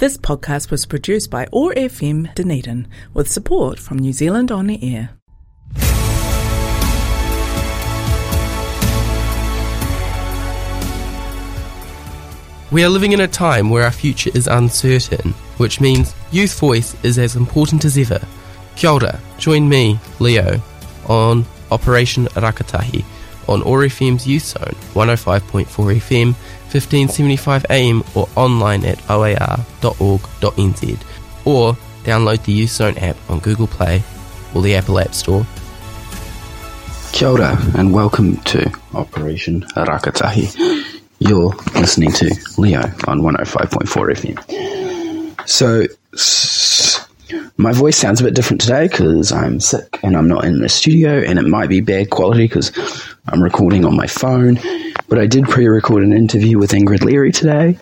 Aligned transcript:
This 0.00 0.16
podcast 0.16 0.70
was 0.70 0.86
produced 0.86 1.30
by 1.30 1.46
OAR 1.52 1.74
FM 1.74 2.34
Dunedin 2.34 2.88
with 3.12 3.30
support 3.30 3.78
from 3.78 3.98
New 3.98 4.14
Zealand 4.14 4.50
On 4.50 4.66
the 4.66 4.78
Air. 4.82 5.10
We 12.72 12.82
are 12.82 12.88
living 12.88 13.12
in 13.12 13.20
a 13.20 13.28
time 13.28 13.68
where 13.68 13.84
our 13.84 13.90
future 13.90 14.30
is 14.32 14.46
uncertain, 14.46 15.32
which 15.58 15.82
means 15.82 16.14
youth 16.32 16.58
voice 16.58 16.96
is 17.04 17.18
as 17.18 17.36
important 17.36 17.84
as 17.84 17.98
ever. 17.98 18.26
Kia 18.76 18.92
ora, 18.92 19.20
join 19.36 19.68
me, 19.68 20.00
Leo, 20.18 20.62
on 21.08 21.44
Operation 21.70 22.24
Rakatahi 22.28 23.04
on 23.50 23.62
OAR 23.64 23.80
FM's 23.80 24.26
Youth 24.26 24.44
Zone, 24.44 24.74
105.4 24.94 25.66
FM, 25.66 26.34
1575 26.72 27.66
AM 27.68 28.04
or 28.14 28.28
online 28.36 28.84
at 28.84 28.98
oar.org.nz 29.10 30.98
or 31.44 31.76
download 32.04 32.44
the 32.44 32.52
Youth 32.52 32.70
Zone 32.70 32.96
app 32.98 33.16
on 33.28 33.40
Google 33.40 33.66
Play 33.66 34.02
or 34.54 34.62
the 34.62 34.76
Apple 34.76 35.00
App 35.00 35.12
Store. 35.14 35.44
Kia 37.12 37.28
ora 37.28 37.58
and 37.76 37.92
welcome 37.92 38.36
to 38.42 38.72
Operation 38.94 39.62
Rakatahi. 39.74 41.00
You're 41.18 41.52
listening 41.74 42.12
to 42.12 42.32
Leo 42.56 42.82
on 43.08 43.20
105.4 43.20 44.36
FM. 44.46 45.48
So, 45.48 45.86
my 47.56 47.72
voice 47.72 47.96
sounds 47.96 48.20
a 48.20 48.24
bit 48.24 48.34
different 48.34 48.60
today 48.60 48.86
because 48.86 49.32
I'm 49.32 49.58
sick 49.58 49.98
and 50.02 50.16
I'm 50.16 50.28
not 50.28 50.44
in 50.44 50.60
the 50.60 50.68
studio, 50.68 51.18
and 51.18 51.38
it 51.38 51.46
might 51.46 51.68
be 51.68 51.80
bad 51.80 52.10
quality 52.10 52.44
because 52.44 52.72
I'm 53.28 53.42
recording 53.42 53.84
on 53.84 53.96
my 53.96 54.06
phone. 54.06 54.58
But 55.10 55.18
I 55.18 55.26
did 55.26 55.44
pre 55.44 55.66
record 55.66 56.04
an 56.04 56.12
interview 56.12 56.56
with 56.56 56.70
Ingrid 56.70 57.02
Leary 57.02 57.32
today 57.32 57.78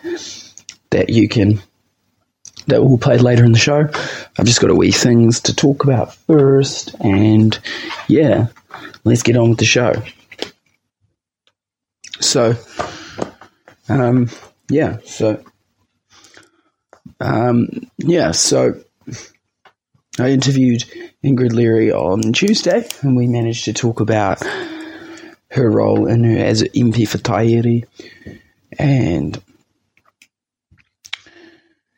that 0.91 1.11
you 1.11 1.29
can. 1.29 1.61
That 2.67 2.83
will 2.83 2.99
play 2.99 3.17
later 3.17 3.45
in 3.45 3.53
the 3.53 3.59
show. 3.59 3.89
I've 4.39 4.45
just 4.45 4.61
got 4.61 4.71
a 4.71 4.75
wee 4.75 4.93
things 4.93 5.41
to 5.43 5.55
talk 5.55 5.85
about 5.85 6.15
first, 6.15 6.95
and 7.01 7.59
yeah, 8.09 8.49
let's 9.05 9.23
get 9.23 9.37
on 9.37 9.51
with 9.51 9.59
the 9.59 9.65
show. 9.65 9.93
So, 12.21 12.57
um, 13.89 14.29
yeah, 14.69 14.99
so, 15.05 15.43
um, 17.21 17.69
yeah, 17.97 18.33
so 18.33 18.83
I 20.19 20.31
interviewed 20.31 20.85
Ingrid 21.25 21.53
Leary 21.53 21.91
on 21.91 22.33
Tuesday, 22.33 22.87
and 23.03 23.17
we 23.17 23.27
managed 23.29 23.65
to 23.67 23.73
talk 23.73 24.01
about 24.01 24.43
her 25.51 25.71
role 25.71 26.07
in 26.07 26.25
her 26.25 26.39
as 26.39 26.63
an 26.63 26.69
MP 26.69 27.07
for 27.09 27.19
Taieri 27.19 27.85
and 28.79 29.41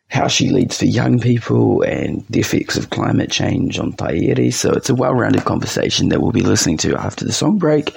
how 0.09 0.27
she 0.27 0.51
leads 0.51 0.79
for 0.79 0.87
young 0.87 1.21
people 1.21 1.83
and 1.83 2.25
the 2.29 2.41
effects 2.41 2.77
of 2.77 2.91
climate 2.91 3.31
change 3.31 3.79
on 3.79 3.93
Taieri. 3.93 4.53
So 4.53 4.73
it's 4.73 4.91
a 4.91 4.95
well-rounded 4.95 5.45
conversation 5.45 6.09
that 6.09 6.21
we'll 6.21 6.33
be 6.33 6.43
listening 6.43 6.79
to 6.79 6.97
after 6.97 7.25
the 7.25 7.33
song 7.33 7.59
break. 7.59 7.97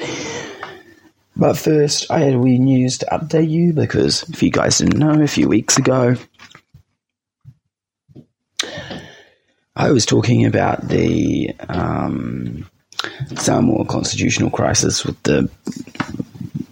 But 1.36 1.58
first, 1.58 2.12
I 2.12 2.20
had 2.20 2.36
a 2.36 2.40
wee 2.40 2.60
news 2.60 3.00
to 3.00 3.08
update 3.08 3.50
you 3.50 3.74
because 3.74 4.28
if 4.30 4.44
you 4.44 4.52
guys 4.52 4.78
didn't 4.78 5.00
know, 5.00 5.22
a 5.22 5.28
few 5.28 5.48
weeks 5.50 5.78
ago, 5.78 6.16
I 9.76 9.92
was 9.92 10.06
talking 10.06 10.46
about 10.46 10.88
the 10.88 11.52
um, 11.68 12.70
Samoa 13.36 13.86
constitutional 13.86 14.50
crisis 14.50 15.06
with 15.06 15.22
the 15.24 15.50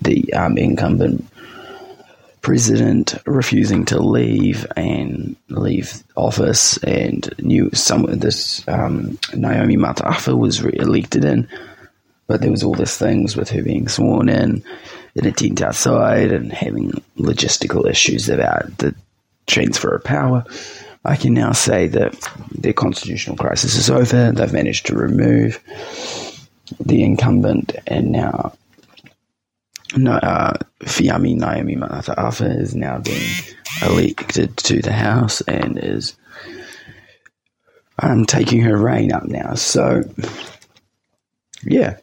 the 0.01 0.33
um, 0.33 0.57
incumbent 0.57 1.25
president 2.41 3.15
refusing 3.25 3.85
to 3.85 3.99
leave 3.99 4.65
and 4.75 5.35
leave 5.49 6.03
office, 6.15 6.77
and 6.77 7.33
new 7.39 7.69
some 7.73 8.05
this 8.19 8.67
um, 8.67 9.17
Naomi 9.33 9.77
Mataafa 9.77 10.37
was 10.37 10.63
re-elected 10.63 11.23
in, 11.23 11.47
but 12.27 12.41
there 12.41 12.51
was 12.51 12.63
all 12.63 12.73
these 12.73 12.97
things 12.97 13.35
with 13.35 13.49
her 13.49 13.63
being 13.63 13.87
sworn 13.87 14.29
in 14.29 14.63
in 15.15 15.25
a 15.25 15.31
tent 15.31 15.61
outside 15.61 16.31
and 16.31 16.51
having 16.51 16.91
logistical 17.17 17.89
issues 17.89 18.29
about 18.29 18.77
the 18.77 18.95
transfer 19.47 19.95
of 19.95 20.03
power. 20.03 20.45
I 21.03 21.15
can 21.15 21.33
now 21.33 21.51
say 21.51 21.87
that 21.87 22.15
their 22.51 22.73
constitutional 22.73 23.35
crisis 23.35 23.75
is 23.75 23.89
over. 23.89 24.31
They've 24.31 24.53
managed 24.53 24.85
to 24.87 24.95
remove 24.95 25.59
the 26.79 27.03
incumbent, 27.03 27.75
and 27.87 28.11
now 28.11 28.53
no, 29.97 30.13
uh, 30.13 30.57
Fiami 30.81 31.35
Naomi 31.35 31.75
Mataafa 31.75 32.59
is 32.59 32.75
now 32.75 32.99
being 32.99 33.29
elected 33.81 34.55
to 34.57 34.81
the 34.81 34.93
House 34.93 35.41
and 35.41 35.77
is 35.77 36.15
um, 37.99 38.25
taking 38.25 38.61
her 38.61 38.77
reign 38.77 39.11
up 39.11 39.25
now. 39.25 39.55
So, 39.55 40.03
yeah. 41.63 41.97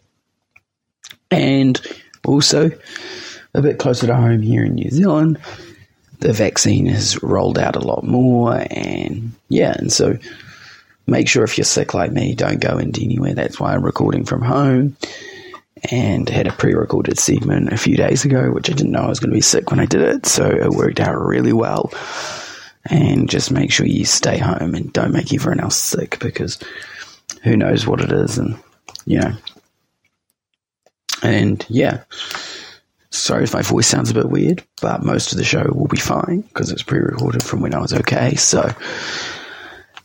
And 1.30 1.80
also, 2.26 2.70
a 3.54 3.62
bit 3.62 3.78
closer 3.78 4.06
to 4.06 4.14
home 4.14 4.42
here 4.42 4.64
in 4.64 4.74
New 4.74 4.90
Zealand, 4.90 5.38
the 6.20 6.32
vaccine 6.32 6.86
has 6.86 7.22
rolled 7.22 7.58
out 7.58 7.76
a 7.76 7.80
lot 7.80 8.04
more. 8.04 8.64
And 8.70 9.32
yeah, 9.48 9.74
and 9.76 9.92
so 9.92 10.18
make 11.06 11.28
sure 11.28 11.44
if 11.44 11.56
you're 11.56 11.64
sick 11.64 11.94
like 11.94 12.12
me, 12.12 12.34
don't 12.34 12.60
go 12.60 12.78
into 12.78 13.02
anywhere. 13.02 13.34
That's 13.34 13.58
why 13.60 13.74
I'm 13.74 13.84
recording 13.84 14.24
from 14.24 14.42
home 14.42 14.96
and 15.90 16.28
had 16.28 16.46
a 16.46 16.52
pre-recorded 16.52 17.18
segment 17.18 17.72
a 17.72 17.76
few 17.76 17.96
days 17.96 18.24
ago, 18.24 18.50
which 18.50 18.70
I 18.70 18.72
didn't 18.72 18.92
know 18.92 19.02
I 19.02 19.08
was 19.08 19.20
going 19.20 19.30
to 19.30 19.36
be 19.36 19.40
sick 19.40 19.70
when 19.70 19.80
I 19.80 19.86
did 19.86 20.02
it, 20.02 20.26
so 20.26 20.48
it 20.48 20.70
worked 20.70 21.00
out 21.00 21.16
really 21.16 21.52
well. 21.52 21.92
And 22.90 23.28
just 23.28 23.50
make 23.50 23.70
sure 23.70 23.86
you 23.86 24.04
stay 24.04 24.38
home 24.38 24.74
and 24.74 24.92
don't 24.92 25.12
make 25.12 25.32
everyone 25.32 25.60
else 25.60 25.76
sick 25.76 26.18
because 26.20 26.58
who 27.42 27.56
knows 27.56 27.86
what 27.86 28.00
it 28.00 28.12
is, 28.12 28.38
and 28.38 28.56
you 29.04 29.20
know. 29.20 29.32
And 31.22 31.64
yeah, 31.68 32.04
sorry 33.18 33.44
if 33.44 33.54
my 33.54 33.62
voice 33.62 33.86
sounds 33.86 34.10
a 34.10 34.14
bit 34.14 34.28
weird, 34.28 34.62
but 34.80 35.02
most 35.02 35.32
of 35.32 35.38
the 35.38 35.44
show 35.44 35.70
will 35.74 35.88
be 35.88 35.98
fine 35.98 36.40
because 36.42 36.70
it's 36.70 36.82
pre-recorded 36.82 37.42
from 37.42 37.60
when 37.60 37.74
I 37.74 37.80
was 37.80 37.92
okay. 37.92 38.34
So 38.36 38.70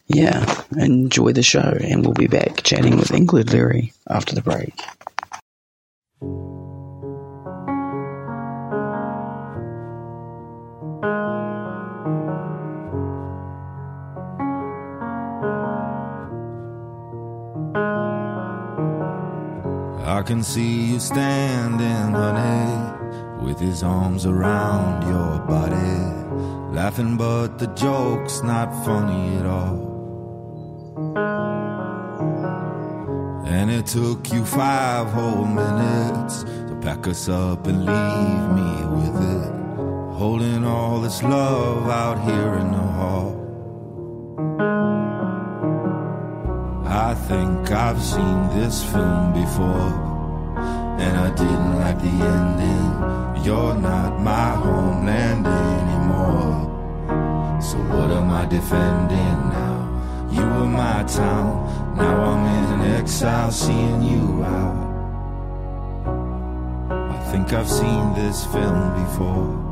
yeah, 0.07 0.63
enjoy 0.77 1.31
the 1.31 1.43
show, 1.43 1.77
and 1.81 2.05
we'll 2.05 2.13
be 2.13 2.27
back 2.27 2.63
chatting 2.63 2.97
with 2.97 3.09
Ingrid 3.09 3.51
Leary 3.51 3.93
after 4.09 4.35
the 4.35 4.41
break. 4.41 4.73
I 20.05 20.21
can 20.25 20.43
see 20.43 20.91
you 20.93 20.99
standing, 20.99 22.13
honey, 22.13 22.92
with 23.43 23.59
his 23.59 23.83
arms 23.83 24.25
around 24.25 25.03
your 25.03 25.39
body, 25.45 25.99
laughing, 26.73 27.17
but 27.17 27.59
the 27.59 27.67
joke's 27.75 28.41
not 28.41 28.73
funny 28.85 29.35
at 29.37 29.45
all. 29.45 29.91
And 33.45 33.69
it 33.69 33.85
took 33.85 34.31
you 34.31 34.45
five 34.45 35.07
whole 35.11 35.45
minutes 35.45 36.43
to 36.43 36.79
pack 36.81 37.05
us 37.07 37.27
up 37.27 37.67
and 37.67 37.85
leave 37.85 38.45
me 38.59 38.71
with 38.97 39.15
it, 39.35 39.51
holding 40.17 40.63
all 40.65 41.01
this 41.01 41.21
love 41.21 41.89
out 41.89 42.23
here 42.23 42.53
in 42.55 42.71
the 42.71 42.77
hall. 42.77 43.39
I 46.85 47.13
think 47.15 47.71
I've 47.71 48.01
seen 48.01 48.49
this 48.49 48.83
film 48.83 49.33
before, 49.33 49.93
and 50.99 51.17
I 51.17 51.29
didn't 51.35 51.75
like 51.79 51.99
the 52.01 52.07
ending. 52.07 53.22
You're 53.43 53.75
not 53.75 54.21
my 54.21 54.51
homeland 54.55 55.45
anymore. 55.45 56.71
So 57.61 57.77
what 57.77 58.09
am 58.09 58.31
I 58.31 58.45
defending 58.45 59.39
now? 59.49 60.29
You 60.31 60.41
were 60.41 60.65
my 60.65 61.03
town, 61.03 61.95
now 61.97 62.23
I'm 62.23 62.45
in 62.79 62.91
exile, 62.95 63.51
seeing 63.51 64.01
you 64.01 64.45
out. 64.45 64.79
I 67.11 67.31
think 67.31 67.51
I've 67.51 67.69
seen 67.69 68.13
this 68.13 68.45
film 68.45 69.03
before. 69.03 69.62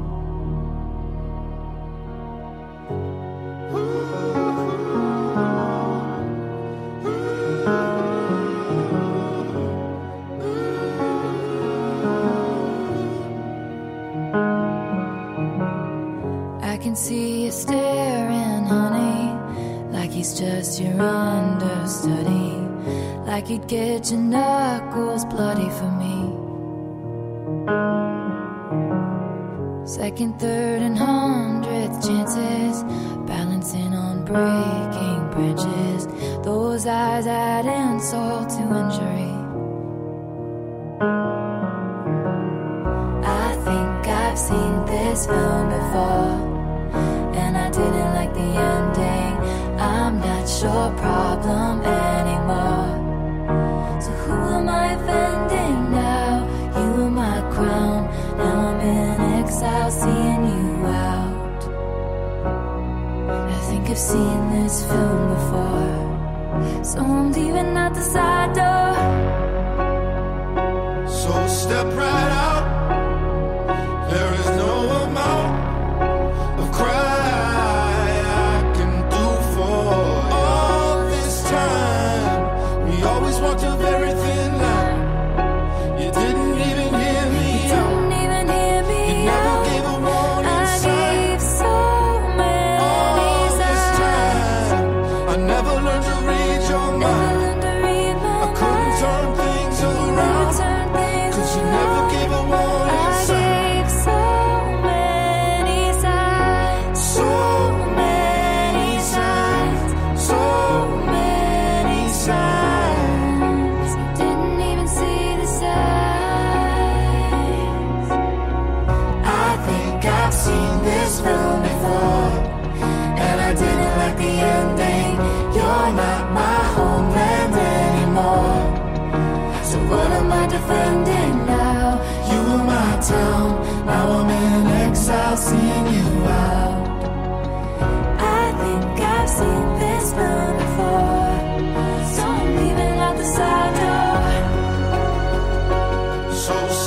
seen 44.48 44.86
this 44.86 45.28
film 45.28 45.66
before, 45.78 46.34
and 47.42 47.54
I 47.66 47.70
didn't 47.70 48.12
like 48.20 48.34
the 48.34 48.50
ending. 48.74 49.34
I'm 49.80 50.16
not 50.20 50.46
your 50.64 50.88
problem 51.04 51.74
anymore. 52.10 52.92
So 54.04 54.12
who 54.24 54.36
am 54.58 54.68
I 54.68 54.88
offending 54.98 55.80
now? 55.92 56.32
You 56.80 56.88
were 56.98 57.14
my 57.24 57.38
crown. 57.54 58.00
Now 58.40 58.56
I'm 58.70 58.80
in 58.96 59.22
exile, 59.40 59.92
seeing 60.02 60.44
you 60.54 60.70
out. 61.10 61.62
I 63.58 63.60
think 63.70 63.84
I've 63.94 64.04
seen 64.12 64.42
this 64.56 64.76
film 64.90 65.22
before, 65.36 66.84
so 66.84 67.00
I'm 67.00 67.32
leaving 67.32 67.78
out 67.84 67.94
the 67.94 68.06
side 68.14 68.52
door. 68.60 68.92
So 71.20 71.32
step 71.48 71.88
right. 71.94 72.31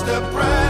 The 0.05 0.21
President. 0.35 0.64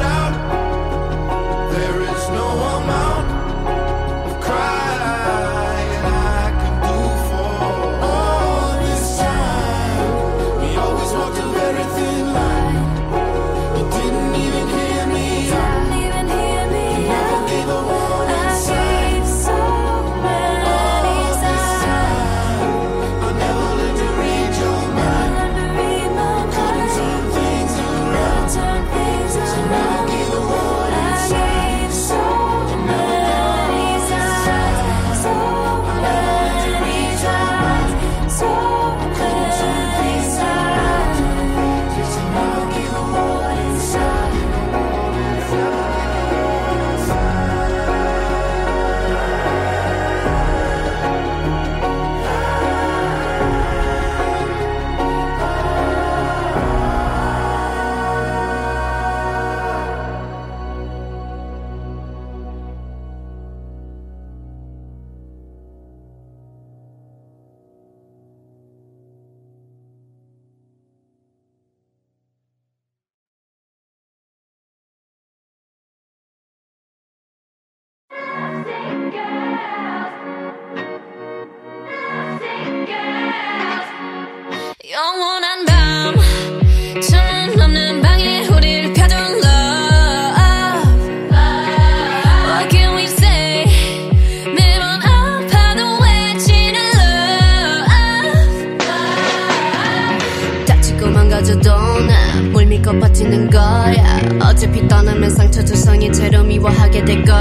도망가져도 101.05 101.71
나뭘 102.01 102.65
믿고 102.67 102.99
버티는 102.99 103.51
거야. 103.51 104.21
어차피 104.41 104.89
떠나면 104.89 105.29
상처 105.31 105.63
조성이 105.63 106.11
채로 106.11 106.43
미워하게 106.43 107.05
될걸. 107.05 107.37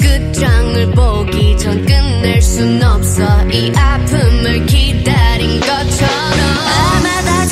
그 0.00 0.16
끝장을 0.36 0.92
보기 0.92 1.58
전 1.58 1.84
끝낼 1.84 2.40
순 2.40 2.80
없어. 2.82 3.24
이 3.50 3.72
아픔을 3.74 4.66
기다린 4.66 5.58
것처럼. 5.60 6.14
아마다 6.94 7.46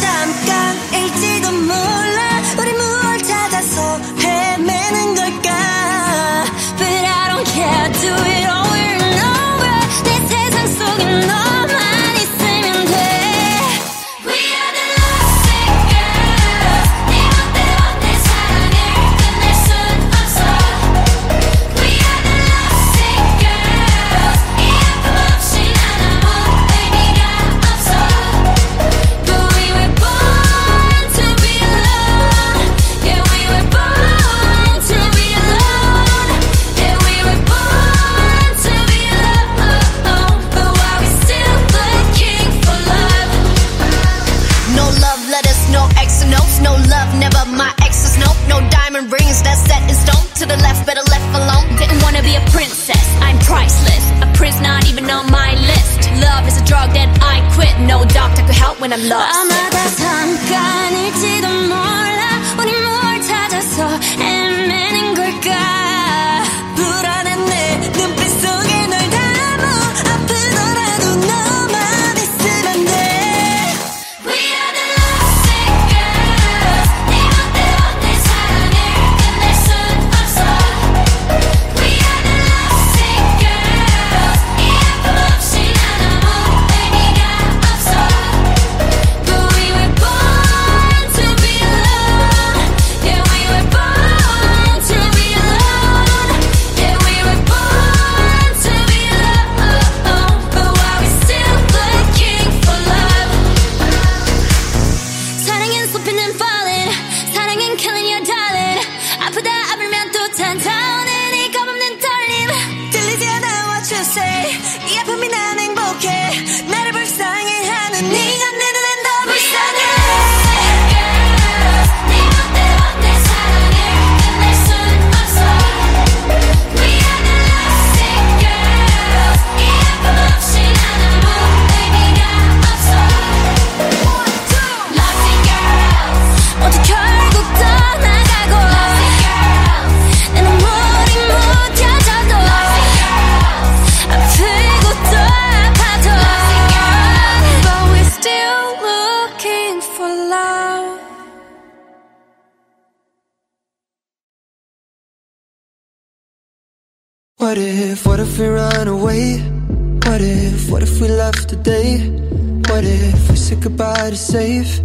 to 163.85 164.17
safe 164.17 164.81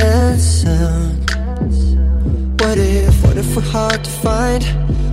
and 0.00 0.40
sound? 0.40 1.30
What 2.60 2.78
if, 2.78 3.24
what 3.24 3.36
if 3.36 3.56
we're 3.56 3.62
hard 3.62 4.04
to 4.04 4.10
find? 4.10 4.62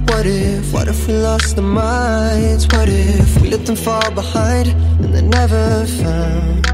What 0.09 0.25
if, 0.25 0.71
what 0.73 0.87
if 0.87 1.07
we 1.07 1.13
lost 1.13 1.57
our 1.57 1.63
minds? 1.63 2.67
What 2.67 2.87
if 2.87 3.41
we 3.41 3.49
let 3.49 3.65
them 3.65 3.75
fall 3.75 4.11
behind 4.11 4.67
and 5.01 5.13
they're 5.13 5.33
never 5.39 5.85
found? 5.87 6.67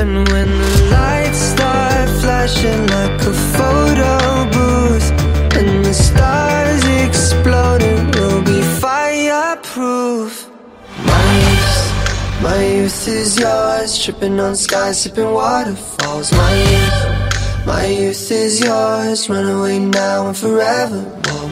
And 0.00 0.28
when 0.30 0.48
the 0.62 0.88
lights 0.90 1.38
start 1.38 2.08
flashing 2.20 2.86
like 2.88 3.20
a 3.32 3.34
photo 3.56 4.14
booth 4.54 5.08
And 5.58 5.84
the 5.84 5.94
stars 5.94 6.84
exploding, 7.06 8.10
we'll 8.12 8.42
be 8.42 8.60
fireproof 8.80 10.48
My 11.06 11.61
my 12.42 12.62
youth 12.76 13.08
is 13.08 13.38
yours 13.38 14.04
Tripping 14.04 14.38
on 14.40 14.56
skies, 14.56 15.02
sipping 15.02 15.32
waterfalls. 15.32 16.32
My 16.32 16.52
youth, 16.70 17.66
my 17.66 17.86
youth 17.86 18.30
is 18.30 18.60
yours 18.60 19.28
Run 19.28 19.48
away 19.58 19.78
now 19.78 20.26
and 20.28 20.36
forever 20.36 21.00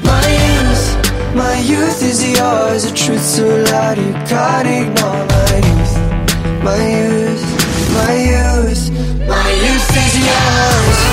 My 0.05 0.27
youth, 0.45 0.87
my 1.35 1.59
youth 1.61 2.03
is 2.03 2.21
yours 2.37 2.85
A 2.85 2.95
truth 2.95 3.23
so 3.23 3.47
loud 3.73 3.99
you 3.99 4.13
can't 4.31 4.69
ignore. 4.79 5.25
My 5.35 5.53
youth, 5.69 6.65
my 6.65 6.81
youth 6.99 7.61
my 7.93 8.15
youth, 8.15 8.91
my 9.27 9.51
youth 9.51 9.97
is 9.97 10.15
yours. 10.27 11.10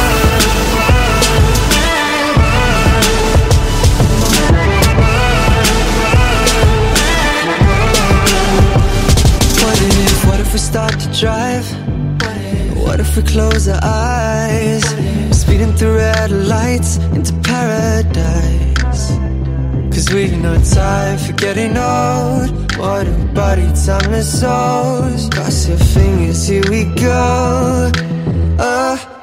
Start 10.68 11.00
to 11.00 11.10
drive? 11.14 11.66
What 12.76 13.00
if 13.00 13.16
we 13.16 13.24
close 13.24 13.70
our 13.70 13.80
eyes? 13.82 14.84
Speeding 15.32 15.74
through 15.78 15.96
red 15.96 16.30
lights 16.30 16.98
into 17.16 17.34
paradise. 17.52 19.04
Cause 19.94 20.14
we've 20.14 20.38
no 20.38 20.56
time 20.62 21.18
for 21.20 21.32
getting 21.34 21.78
old. 21.78 22.50
What 22.78 23.08
a 23.08 23.16
body, 23.34 23.68
time 23.86 24.14
is 24.14 24.28
souls. 24.42 25.30
Cross 25.30 25.70
your 25.70 25.78
fingers, 25.96 26.46
here 26.46 26.70
we 26.70 26.84
go. 26.96 27.90
Oh, 28.60 29.17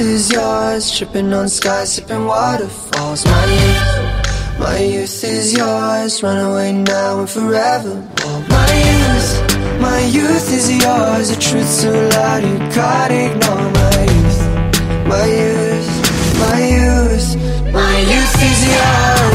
is 0.00 0.32
yours. 0.32 0.90
Tripping 0.96 1.32
on 1.32 1.48
skies, 1.48 1.94
sipping 1.94 2.24
waterfalls. 2.24 3.24
My 3.24 3.44
youth, 3.44 4.58
my 4.58 4.78
youth 4.78 5.24
is 5.24 5.52
yours. 5.52 6.22
Run 6.22 6.38
away 6.38 6.72
now 6.72 7.20
and 7.20 7.30
forever. 7.30 7.94
My 8.48 8.70
youth, 8.88 9.80
my 9.80 10.00
youth 10.00 10.52
is 10.52 10.70
yours. 10.82 11.30
A 11.30 11.38
truth 11.38 11.68
so 11.68 11.92
loud 12.14 12.42
you 12.42 12.58
can't 12.74 13.12
ignore. 13.12 13.70
My 13.80 13.98
youth, 14.14 14.40
my 15.12 15.26
youth, 15.40 15.90
my 16.44 16.58
youth, 16.76 17.28
my 17.72 17.98
youth 18.12 18.42
is 18.50 18.60
yours. 18.74 19.29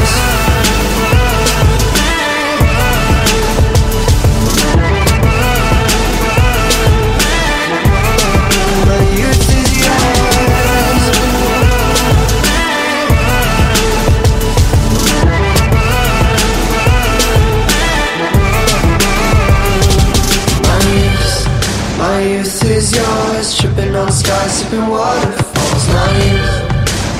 Is 22.76 22.92
yours. 22.92 23.56
Tripping 23.58 23.94
on 23.96 24.12
skies, 24.12 24.52
sipping 24.58 24.86
waterfalls. 24.88 25.84
My 25.96 26.10
youth, 26.28 26.56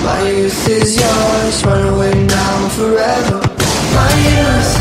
my 0.04 0.20
youth 0.28 0.68
is 0.68 1.00
yours. 1.00 1.64
Run 1.64 1.94
away 1.94 2.12
now 2.24 2.62
and 2.62 2.72
forever. 2.72 3.40
My 3.96 4.12
youth, 4.28 4.72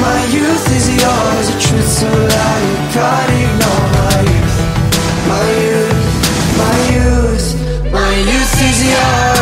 my 0.00 0.20
youth 0.36 0.66
is 0.78 0.86
yours. 1.02 1.46
A 1.52 1.56
truth 1.64 1.90
so 2.00 2.08
loud 2.08 2.62
you 2.70 2.78
can't 2.94 3.30
ignore. 3.42 3.86
My 4.00 4.18
youth, 4.32 4.56
my 5.32 5.48
youth, 5.66 6.00
my 6.62 6.76
youth, 6.96 7.46
my 7.92 8.14
youth 8.32 8.54
is 8.70 8.78
yours. 8.92 9.41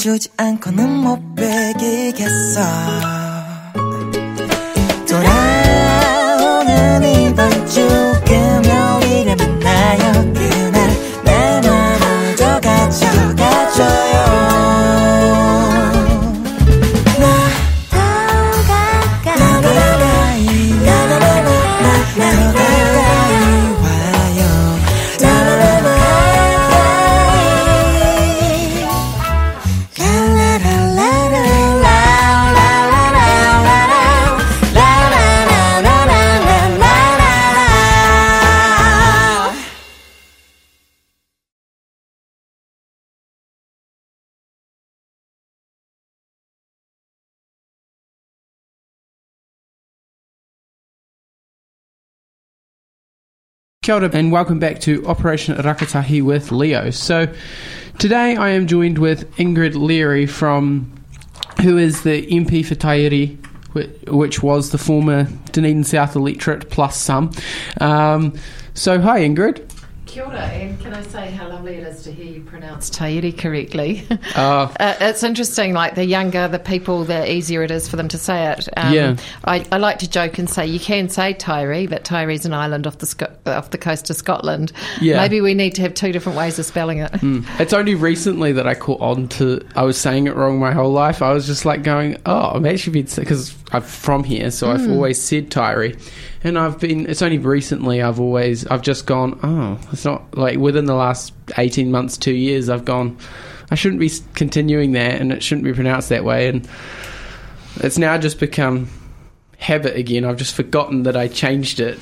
주지 0.00 0.30
않고는 0.38 0.88
못 0.88 1.29
Kia 53.90 53.96
ora 53.96 54.10
and 54.12 54.30
welcome 54.30 54.60
back 54.60 54.78
to 54.78 55.04
Operation 55.04 55.56
Rakatahi 55.56 56.22
with 56.22 56.52
Leo. 56.52 56.90
So 56.90 57.26
today 57.98 58.36
I 58.36 58.50
am 58.50 58.68
joined 58.68 58.98
with 58.98 59.28
Ingrid 59.34 59.74
Leary 59.74 60.26
from 60.26 60.92
who 61.62 61.76
is 61.76 62.04
the 62.04 62.24
MP 62.28 62.64
for 62.64 62.76
Taieri 62.76 63.36
which, 64.06 64.44
was 64.44 64.70
the 64.70 64.78
former 64.78 65.24
Dunedin 65.50 65.82
South 65.82 66.14
electorate 66.14 66.70
plus 66.70 66.96
some. 66.96 67.32
Um, 67.80 68.38
so 68.74 69.00
hi 69.00 69.22
Ingrid. 69.22 69.68
Kia 70.10 70.24
ora, 70.24 70.40
and 70.40 70.80
can 70.80 70.92
I 70.92 71.02
say 71.02 71.30
how 71.30 71.48
lovely 71.48 71.74
it 71.74 71.86
is 71.86 72.02
to 72.02 72.10
hear 72.10 72.24
you 72.26 72.40
pronounce 72.40 72.90
Taieri 72.90 73.36
correctly? 73.36 74.04
Uh, 74.34 74.68
Uh, 74.80 74.94
it's 75.00 75.22
interesting, 75.22 75.72
like 75.72 75.94
the 75.94 76.04
younger 76.04 76.48
the 76.48 76.58
people, 76.58 77.04
the 77.04 77.30
easier 77.30 77.62
it 77.62 77.70
is 77.70 77.88
for 77.88 77.96
them 77.96 78.08
to 78.08 78.18
say 78.18 78.48
it. 78.52 78.68
Um, 78.76 78.92
Yeah. 78.92 79.16
I, 79.44 79.64
I 79.70 79.76
like 79.78 79.98
to 80.00 80.10
joke 80.10 80.38
and 80.38 80.50
say 80.50 80.66
you 80.66 80.80
can 80.80 81.08
say 81.08 81.32
Tairi, 81.34 81.88
but 81.88 82.04
Tairi's 82.04 82.44
an 82.44 82.52
island 82.54 82.86
off 82.88 82.98
the 82.98 83.06
Sco- 83.06 83.32
off 83.46 83.70
the 83.70 83.78
coast 83.78 84.10
of 84.10 84.16
Scotland. 84.16 84.72
Yeah. 85.00 85.16
Maybe 85.18 85.40
we 85.40 85.54
need 85.54 85.74
to 85.76 85.82
have 85.82 85.94
two 85.94 86.10
different 86.12 86.36
ways 86.38 86.58
of 86.58 86.66
spelling 86.66 86.98
it. 86.98 87.10
It's 87.60 87.72
only 87.72 87.94
recently 87.94 88.50
that 88.52 88.66
I 88.66 88.74
caught 88.74 89.00
on 89.00 89.28
to. 89.28 89.60
I 89.76 89.82
was 89.84 89.96
saying 89.96 90.26
it 90.26 90.34
wrong 90.34 90.58
my 90.58 90.72
whole 90.72 90.90
life. 90.92 91.22
I 91.22 91.32
was 91.32 91.46
just 91.46 91.64
like 91.64 91.82
going, 91.84 92.16
"Oh, 92.26 92.50
I'm 92.54 92.66
actually 92.66 93.02
been 93.02 93.08
because 93.14 93.50
I'm 93.72 93.82
from 93.82 94.24
here, 94.24 94.50
so 94.50 94.70
I've 94.70 94.84
hmm. 94.84 94.92
always 94.92 95.20
said 95.20 95.50
Tyree." 95.50 95.96
And 96.42 96.58
I've 96.58 96.78
been. 96.78 97.08
It's 97.08 97.22
only 97.22 97.38
recently 97.38 98.02
I've 98.02 98.20
always. 98.20 98.66
I've 98.66 98.82
just 98.82 99.06
gone. 99.06 99.38
Oh, 99.42 99.78
it's 99.92 100.04
not 100.04 100.36
like 100.36 100.58
within 100.58 100.86
the 100.86 100.94
last 100.94 101.32
eighteen 101.58 101.90
months, 101.90 102.16
two 102.16 102.34
years. 102.34 102.68
I've 102.68 102.84
gone. 102.84 103.16
I 103.70 103.74
shouldn't 103.76 104.00
be 104.00 104.10
continuing 104.34 104.92
that, 104.92 105.20
and 105.20 105.32
it 105.32 105.42
shouldn't 105.42 105.64
be 105.64 105.72
pronounced 105.72 106.08
that 106.08 106.24
way. 106.24 106.48
And 106.48 106.68
it's 107.76 107.98
now 107.98 108.18
just 108.18 108.40
become 108.40 108.88
habit 109.60 109.94
again. 109.94 110.24
I've 110.24 110.38
just 110.38 110.54
forgotten 110.54 111.02
that 111.02 111.16
I 111.18 111.28
changed 111.28 111.80
it. 111.80 112.00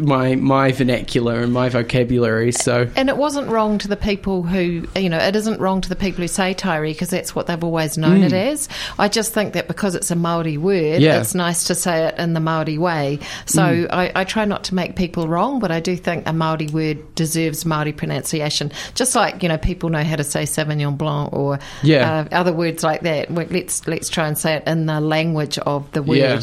My 0.00 0.36
my 0.36 0.70
vernacular 0.70 1.40
and 1.40 1.52
my 1.52 1.68
vocabulary. 1.68 2.52
So 2.52 2.88
And 2.94 3.08
it 3.08 3.16
wasn't 3.16 3.48
wrong 3.48 3.78
to 3.78 3.88
the 3.88 3.96
people 3.96 4.44
who, 4.44 4.86
you 4.96 5.08
know, 5.08 5.18
it 5.18 5.34
isn't 5.34 5.60
wrong 5.60 5.80
to 5.80 5.88
the 5.88 5.96
people 5.96 6.22
who 6.22 6.28
say 6.28 6.54
Taieri 6.54 6.92
because 6.92 7.10
that's 7.10 7.34
what 7.34 7.48
they've 7.48 7.62
always 7.64 7.98
known 7.98 8.22
it 8.22 8.32
as. 8.32 8.68
I 8.96 9.08
just 9.08 9.34
think 9.34 9.54
that 9.54 9.66
because 9.66 9.96
it's 9.96 10.12
a 10.12 10.16
Maori 10.16 10.56
word, 10.56 10.80
Mm. 10.80 11.00
Yeah. 11.00 11.16
Mm. 11.16 11.20
it's 11.20 11.34
nice 11.34 11.64
to 11.64 11.74
say 11.74 12.06
it 12.06 12.14
in 12.16 12.32
the 12.34 12.40
Maori 12.40 12.78
way. 12.78 13.18
So 13.44 13.62
I, 13.90 14.12
I 14.14 14.22
try 14.24 14.44
not 14.44 14.62
to 14.64 14.74
make 14.76 14.94
people 14.94 15.26
wrong, 15.26 15.58
but 15.58 15.72
I 15.72 15.80
do 15.80 15.96
think 15.96 16.28
a 16.28 16.32
Maori 16.32 16.68
word 16.68 17.14
deserves 17.16 17.66
Maori 17.66 17.92
pronunciation. 17.92 18.70
Just 18.94 19.16
like 19.16 19.42
you 19.42 19.48
know, 19.48 19.58
people 19.58 19.88
know 19.90 20.04
how 20.04 20.14
to 20.16 20.24
say 20.24 20.44
Sauvignon 20.44 20.96
Blanc 20.96 21.32
or 21.32 21.58
Yeah. 21.82 22.26
uh, 22.30 22.36
other 22.36 22.52
words 22.52 22.84
like 22.84 23.00
that. 23.02 23.34
Let's 23.34 23.86
let's 23.88 24.08
try 24.08 24.28
and 24.28 24.38
say 24.38 24.54
it 24.54 24.62
in 24.68 24.86
the 24.86 25.00
language 25.00 25.58
of 25.58 25.90
the 25.90 26.02
word. 26.04 26.18
Yeah. 26.18 26.40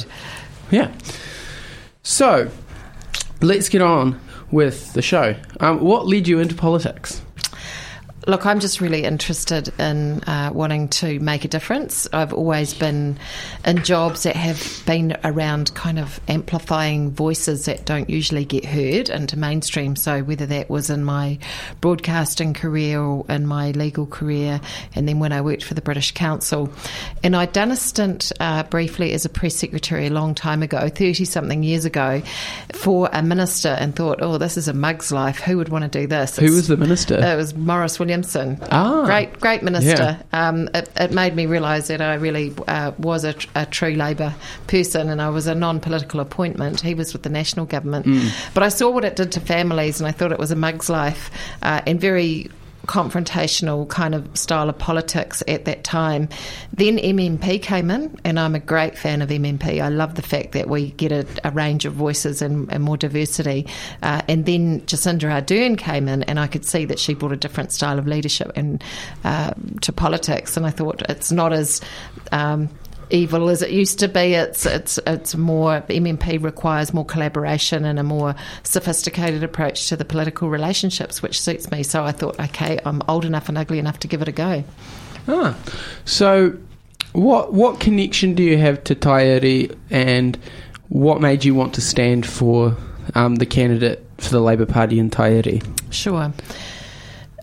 Yeah. 0.72 0.92
So, 2.04 2.50
let's 3.42 3.70
get 3.70 3.82
on 3.82 4.20
with 4.52 4.94
the 4.94 5.02
show. 5.02 5.36
Um, 5.60 5.82
what 5.82 6.08
led 6.08 6.28
you 6.28 6.40
into 6.40 6.56
politics? 6.56 7.22
Look, 8.28 8.46
I'm 8.46 8.60
just 8.60 8.82
really 8.82 9.06
interested 9.06 9.72
in 9.80 10.22
uh, 10.24 10.52
wanting 10.54 10.90
to 10.90 11.18
make 11.22 11.46
a 11.46 11.48
difference. 11.48 12.10
I've 12.12 12.34
always 12.34 12.74
been 12.74 13.18
in 13.64 13.84
jobs 13.86 14.24
that 14.24 14.36
have 14.36 14.84
been 14.86 15.16
around 15.24 15.74
kind 15.76 15.98
of 15.98 16.20
amplifying 16.28 17.12
voices 17.12 17.64
that 17.66 17.86
don't 17.86 18.10
usually 18.10 18.44
get 18.44 18.66
heard 18.66 19.08
into 19.08 19.40
mainstream. 19.40 19.96
So, 19.96 20.24
whether 20.24 20.46
that 20.46 20.70
was 20.70 20.90
in 20.90 21.06
my 21.06 21.40
broadcasting 21.80 22.54
career 22.54 23.00
or 23.02 23.26
in 23.30 23.48
my 23.48 23.72
legal 23.72 24.06
career, 24.06 24.60
and 24.94 25.08
then 25.08 25.20
when 25.20 25.32
I 25.32 25.40
worked 25.40 25.64
for 25.64 25.74
the 25.74 25.82
British 25.82 26.12
Council. 26.12 26.70
And 27.24 27.34
I'd 27.34 27.54
done 27.54 27.72
a 27.72 27.78
stint 27.78 28.34
uh, 28.42 28.64
briefly 28.64 29.14
as 29.14 29.24
a 29.24 29.30
press 29.30 29.56
secretary 29.56 30.08
a 30.08 30.10
long 30.10 30.36
time 30.36 30.64
ago, 30.64 30.90
30 30.90 31.24
something 31.24 31.64
years 31.64 31.86
ago, 31.86 32.22
for 32.74 33.10
a 33.14 33.24
minister, 33.24 33.70
and 33.70 33.96
thought, 33.96 34.20
oh, 34.22 34.38
this 34.38 34.58
is 34.58 34.68
a 34.68 34.74
mug's 34.74 35.14
life. 35.14 35.40
Who 35.40 35.56
would 35.56 35.70
want 35.70 35.90
to 35.90 36.00
do 36.02 36.08
this? 36.08 36.36
Who 36.36 36.52
was 36.52 36.68
the 36.68 36.76
minister? 36.76 37.16
It 37.16 37.38
was 37.38 37.56
Maurice 37.56 38.00
Williamson. 38.18 38.58
Ah. 38.72 39.06
great, 39.06 39.40
great 39.40 39.64
minister. 39.64 40.20
Yeah. 40.34 40.48
Um, 40.50 40.70
it, 40.74 40.90
it 41.00 41.12
made 41.12 41.36
me 41.36 41.46
realise 41.46 41.88
that 41.88 42.02
I 42.02 42.16
really 42.16 42.54
uh, 42.68 42.92
was 42.98 43.24
a, 43.24 43.34
tr- 43.34 43.48
a 43.56 43.66
true 43.66 43.94
Labor 43.94 44.34
person, 44.68 45.10
and 45.10 45.22
I 45.22 45.30
was 45.30 45.48
a 45.48 45.56
non-political 45.56 46.20
appointment. 46.20 46.82
He 46.82 46.94
was 46.94 47.14
with 47.14 47.24
the 47.24 47.30
national 47.30 47.66
government, 47.66 48.06
Mm. 48.08 48.30
but 48.54 48.64
I 48.64 48.70
saw 48.70 48.90
what 48.90 49.04
it 49.06 49.16
did 49.16 49.32
to 49.34 49.40
families, 49.40 50.00
and 50.00 50.08
I 50.08 50.12
thought 50.12 50.32
it 50.32 50.40
was 50.40 50.52
a 50.52 50.56
mug's 50.56 50.90
life, 50.90 51.30
uh, 51.62 51.82
and 51.86 52.00
very 52.00 52.50
confrontational 52.88 53.88
kind 53.90 54.16
of 54.16 54.38
style 54.38 54.70
of 54.70 54.78
politics 54.78 55.44
at 55.48 55.66
that 55.66 55.84
time. 55.84 56.30
Then 56.74 56.98
MMP 56.98 57.62
came 57.62 57.92
in, 57.92 58.20
and 58.24 58.40
I'm 58.40 58.56
a 58.56 58.60
great 58.60 58.98
fan 58.98 59.22
of 59.22 59.30
MMP. 59.30 59.82
I 59.82 59.90
love 59.90 60.16
the 60.16 60.22
fact 60.22 60.54
that 60.54 60.70
we 60.70 60.92
get 60.92 61.12
a, 61.12 61.26
a 61.44 61.52
range 61.52 61.86
of 61.86 61.94
voices 61.94 62.42
and, 62.42 62.72
and 62.72 62.84
more 62.84 62.98
diversity. 62.98 63.68
Uh, 64.02 64.22
and 64.28 64.46
then 64.46 64.82
Jacinda 64.82 65.30
Ardern 65.30 65.78
came 65.78 66.08
in, 66.08 66.24
and 66.24 66.40
I 66.40 66.48
could 66.48 66.66
see 66.66 66.86
that 66.86 67.00
she 67.00 67.14
brought 67.14 67.34
a 67.34 67.38
different 67.38 67.72
style 67.72 68.00
of 68.00 68.08
leadership 68.08 68.52
and 68.56 68.84
uh, 69.24 69.54
to 69.82 69.92
politics. 69.92 70.58
And 70.58 70.66
I 70.66 70.72
thought 70.72 71.04
it's 71.10 71.32
not 71.32 71.54
as 71.54 71.82
um, 72.32 72.70
evil 73.10 73.50
as 73.50 73.62
it 73.62 73.72
used 73.72 74.00
to 74.00 74.08
be. 74.08 74.34
It's 74.34 74.66
it's 74.66 75.00
it's 75.06 75.36
more 75.36 75.82
MMP 75.82 76.42
requires 76.42 76.94
more 76.94 77.06
collaboration 77.06 77.86
and 77.86 78.00
a 78.00 78.04
more 78.04 78.36
sophisticated 78.64 79.44
approach 79.44 79.90
to 79.90 79.96
the 79.96 80.06
political 80.06 80.50
relationships, 80.50 81.22
which 81.22 81.42
suits 81.42 81.72
me. 81.72 81.84
So 81.84 82.04
I 82.04 82.12
thought, 82.12 82.40
okay, 82.40 82.80
I'm 82.86 83.02
old 83.08 83.26
enough 83.26 83.50
and 83.50 83.58
ugly 83.58 83.80
enough 83.80 84.00
to 84.00 84.08
give 84.08 84.22
it 84.22 84.28
a 84.28 84.32
go. 84.32 84.64
Ah, 85.28 85.58
so 86.06 86.58
what 87.14 87.54
what 87.54 87.80
connection 87.80 88.34
do 88.34 88.44
you 88.44 88.58
have 88.58 88.84
to 88.86 88.96
Taieri, 88.96 89.76
and 89.90 90.38
what 90.90 91.22
made 91.22 91.44
you 91.44 91.56
want 91.56 91.74
to 91.76 91.82
stand 91.82 92.26
for 92.26 92.76
um, 93.16 93.36
the 93.36 93.46
candidate 93.46 94.06
for 94.18 94.30
the 94.30 94.42
Labour 94.42 94.66
Party 94.66 95.00
in 95.00 95.10
Taieri? 95.10 95.66
Sure. 95.92 96.32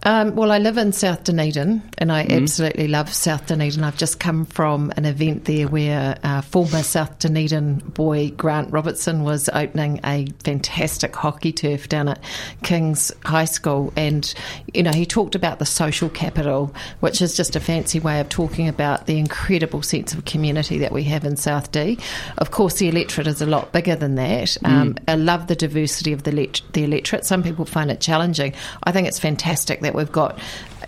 Um, 0.06 0.36
well, 0.36 0.52
I 0.52 0.58
live 0.58 0.76
in 0.76 0.92
South 0.92 1.24
Dunedin, 1.24 1.82
and 1.96 2.12
I 2.12 2.24
Mm-hmm. 2.24 2.42
absolutely 2.42 2.88
love 2.88 3.10
South 3.12 3.46
Dunedin. 3.46 3.82
I've 3.84 3.96
just 3.96 4.20
come 4.20 4.44
from 4.44 4.92
an 4.98 5.06
event 5.06 5.46
there 5.46 5.66
where 5.66 6.18
uh, 6.22 6.42
former 6.42 6.82
South 6.82 7.18
Dunedin 7.20 7.76
boy 7.78 8.30
Grant 8.30 8.70
Robertson 8.70 9.22
was 9.24 9.48
opening 9.54 10.00
a 10.04 10.26
fantastic 10.42 11.16
hockey 11.16 11.52
turf 11.52 11.88
down 11.88 12.08
at 12.08 12.20
King's 12.62 13.12
High 13.24 13.46
School, 13.46 13.94
and 13.96 14.32
you 14.74 14.82
know 14.82 14.92
he 14.92 15.06
talked 15.06 15.34
about 15.34 15.58
the 15.58 15.64
social 15.64 16.10
capital, 16.10 16.74
which 17.00 17.22
is 17.22 17.34
just 17.34 17.56
a 17.56 17.60
fancy 17.60 17.98
way 17.98 18.20
of 18.20 18.28
talking 18.28 18.68
about 18.68 19.06
the 19.06 19.18
incredible 19.18 19.80
sense 19.80 20.12
of 20.12 20.26
community 20.26 20.76
that 20.78 20.92
we 20.92 21.04
have 21.04 21.24
in 21.24 21.36
South 21.36 21.72
D. 21.72 21.98
Of 22.36 22.50
course, 22.50 22.74
the 22.74 22.88
electorate 22.90 23.26
is 23.26 23.40
a 23.40 23.46
lot 23.46 23.72
bigger 23.72 23.96
than 23.96 24.16
that. 24.16 24.56
Um, 24.66 24.96
I 25.08 25.14
love 25.14 25.46
the 25.46 25.56
diversity 25.56 26.12
of 26.12 26.24
the 26.24 26.30
elect- 26.30 26.70
the 26.74 26.84
electorate. 26.84 27.24
Some 27.24 27.42
people 27.42 27.64
find 27.64 27.90
it 27.90 28.02
challenging. 28.02 28.52
I 28.82 28.92
think 28.92 29.08
it's 29.08 29.18
fantastic 29.18 29.80
that 29.80 29.93
we've 29.94 30.12
got 30.12 30.38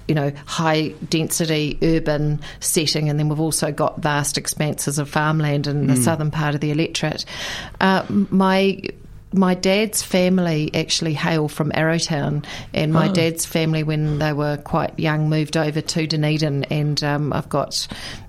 you 0.08 0.14
know 0.14 0.32
high 0.46 0.88
density 1.08 1.78
urban 1.82 2.40
setting 2.60 3.08
and 3.08 3.18
then 3.18 3.28
we've 3.28 3.40
also 3.40 3.72
got 3.72 4.00
vast 4.00 4.38
expanses 4.38 4.98
of 4.98 5.08
farmland 5.08 5.66
in 5.66 5.86
the 5.86 5.96
southern 5.96 6.30
part 6.30 6.54
of 6.54 6.60
the 6.60 6.70
electorate 6.70 7.24
uh, 7.80 8.04
my 8.08 8.80
my 9.32 9.54
dad's 9.54 10.02
family 10.02 10.70
actually 10.74 11.12
hail 11.12 11.48
from 11.48 11.70
Arrowtown, 11.72 12.44
and 12.72 12.92
my 12.92 13.08
dad's 13.08 13.44
family, 13.44 13.82
when 13.82 14.18
they 14.18 14.32
were 14.32 14.56
quite 14.56 14.98
young, 14.98 15.28
moved 15.28 15.56
over 15.56 15.80
to 15.80 16.06
Dunedin. 16.06 16.64
And 16.64 17.02
um, 17.04 17.32
I've 17.32 17.48
got 17.48 17.86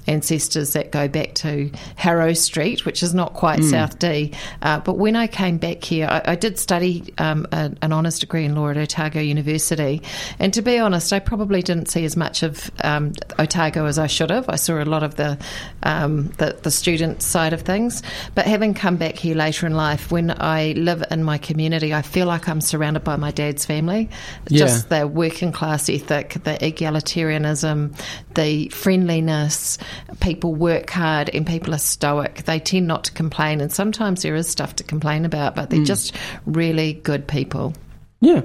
ancestors 0.08 0.74
that 0.74 0.92
go 0.92 1.08
back 1.08 1.34
to 1.36 1.70
Harrow 1.96 2.34
Street, 2.34 2.86
which 2.86 3.04
is 3.04 3.14
not 3.14 3.34
quite 3.34 3.60
Hmm. 3.60 3.70
South 3.70 4.00
D. 4.00 4.34
Uh, 4.62 4.80
but 4.80 4.98
when 4.98 5.16
I 5.16 5.28
came 5.28 5.58
back 5.58 5.84
here, 5.84 6.08
I, 6.08 6.34
I 6.34 6.36
did 6.36 6.60
study 6.60 7.14
um, 7.18 7.48
a, 7.52 7.72
an 7.82 7.92
honours 7.92 8.20
degree 8.20 8.46
in 8.46 8.56
law 8.56 8.70
at 8.70 8.78
Otago 8.78 9.20
University. 9.20 10.02
And 10.40 10.54
to 10.54 10.62
be 10.62 10.78
honest, 10.78 11.12
I 11.12 11.20
probably 11.20 11.62
didn't 11.62 11.88
see 11.90 12.06
as 12.06 12.16
much 12.16 12.44
of 12.44 12.70
um, 12.84 13.14
Otago 13.40 13.86
as 13.86 13.98
I 14.00 14.08
should 14.08 14.30
have. 14.30 14.48
I 14.50 14.56
saw 14.56 14.82
a 14.82 14.86
lot 14.86 15.04
of 15.04 15.16
the, 15.16 15.38
um, 15.84 16.28
the 16.38 16.58
the 16.62 16.72
student 16.72 17.22
side 17.22 17.54
of 17.54 17.62
things. 17.62 18.04
But 18.36 18.46
having 18.46 18.74
come 18.74 18.98
back 18.98 19.16
here 19.16 19.36
later 19.36 19.66
in 19.66 19.74
life, 19.74 20.12
when 20.12 20.32
I 20.32 20.74
live 20.74 21.04
in 21.12 21.24
my 21.24 21.38
community, 21.38 21.94
I 21.94 22.02
feel 22.02 22.28
like 22.28 22.48
I'm 22.48 22.62
surrounded 22.62 23.04
by 23.04 23.16
my 23.16 23.32
dad's 23.32 23.66
family. 23.66 24.10
Yeah. 24.50 24.60
Just 24.60 24.90
the 24.90 25.08
working 25.08 25.52
class 25.52 25.90
ethic, 25.90 26.34
the 26.44 26.58
egalitarianism, 26.62 28.00
the 28.36 28.70
friendliness. 28.70 29.78
People 30.20 30.56
work 30.56 30.90
hard 30.90 31.30
and 31.30 31.46
people 31.46 31.74
are 31.74 31.80
stoic. 31.80 32.44
They 32.44 32.60
tend 32.60 32.88
not 32.88 33.06
to 33.06 33.12
complain, 33.12 33.62
and 33.62 33.72
sometimes 33.72 34.24
there 34.24 34.36
is 34.36 34.48
stuff 34.48 34.76
to 34.78 34.84
complain 34.84 35.26
about, 35.26 35.56
but 35.56 35.70
they're 35.70 35.84
just 35.84 36.16
really 36.46 36.94
good 36.94 37.28
people. 37.28 37.74
Yeah. 38.20 38.42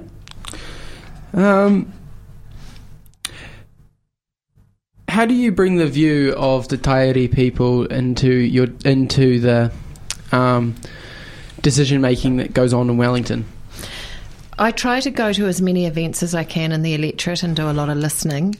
Um, 1.34 1.92
how 5.08 5.26
do 5.26 5.34
you 5.34 5.52
bring 5.52 5.76
the 5.76 5.86
view 5.86 6.34
of 6.36 6.68
the 6.68 6.78
Taieri 6.78 7.30
people 7.30 7.84
into 7.86 8.32
your 8.32 8.68
into 8.84 9.40
the 9.40 9.72
um, 10.32 10.74
decision 11.60 12.00
making 12.00 12.38
that 12.38 12.54
goes 12.54 12.72
on 12.72 12.88
in 12.88 12.96
Wellington? 12.96 13.44
I 14.58 14.70
try 14.70 15.00
to 15.00 15.10
go 15.10 15.32
to 15.32 15.46
as 15.46 15.60
many 15.60 15.86
events 15.86 16.22
as 16.22 16.34
I 16.34 16.44
can 16.44 16.72
in 16.72 16.82
the 16.82 16.94
electorate 16.94 17.42
and 17.42 17.56
do 17.56 17.68
a 17.68 17.72
lot 17.72 17.88
of 17.88 17.96
listening. 17.96 18.54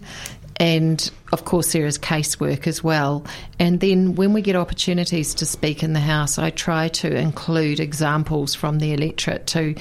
And 0.57 1.11
of 1.33 1.45
course, 1.45 1.73
there 1.73 1.87
is 1.87 1.99
casework 1.99 2.67
as 2.67 2.85
well. 2.85 3.25
And 3.59 3.81
then 3.81 4.15
when 4.15 4.33
we 4.33 4.43
get 4.43 4.55
opportunities 4.55 5.35
to 5.35 5.47
speak 5.47 5.83
in 5.83 5.93
the 5.93 6.01
House, 6.01 6.39
I 6.39 6.51
try 6.51 6.89
to 6.89 7.15
include 7.17 7.81
examples 7.81 8.55
from 8.55 8.79
the 8.79 8.93
electorate 8.93 9.47
to 9.49 9.75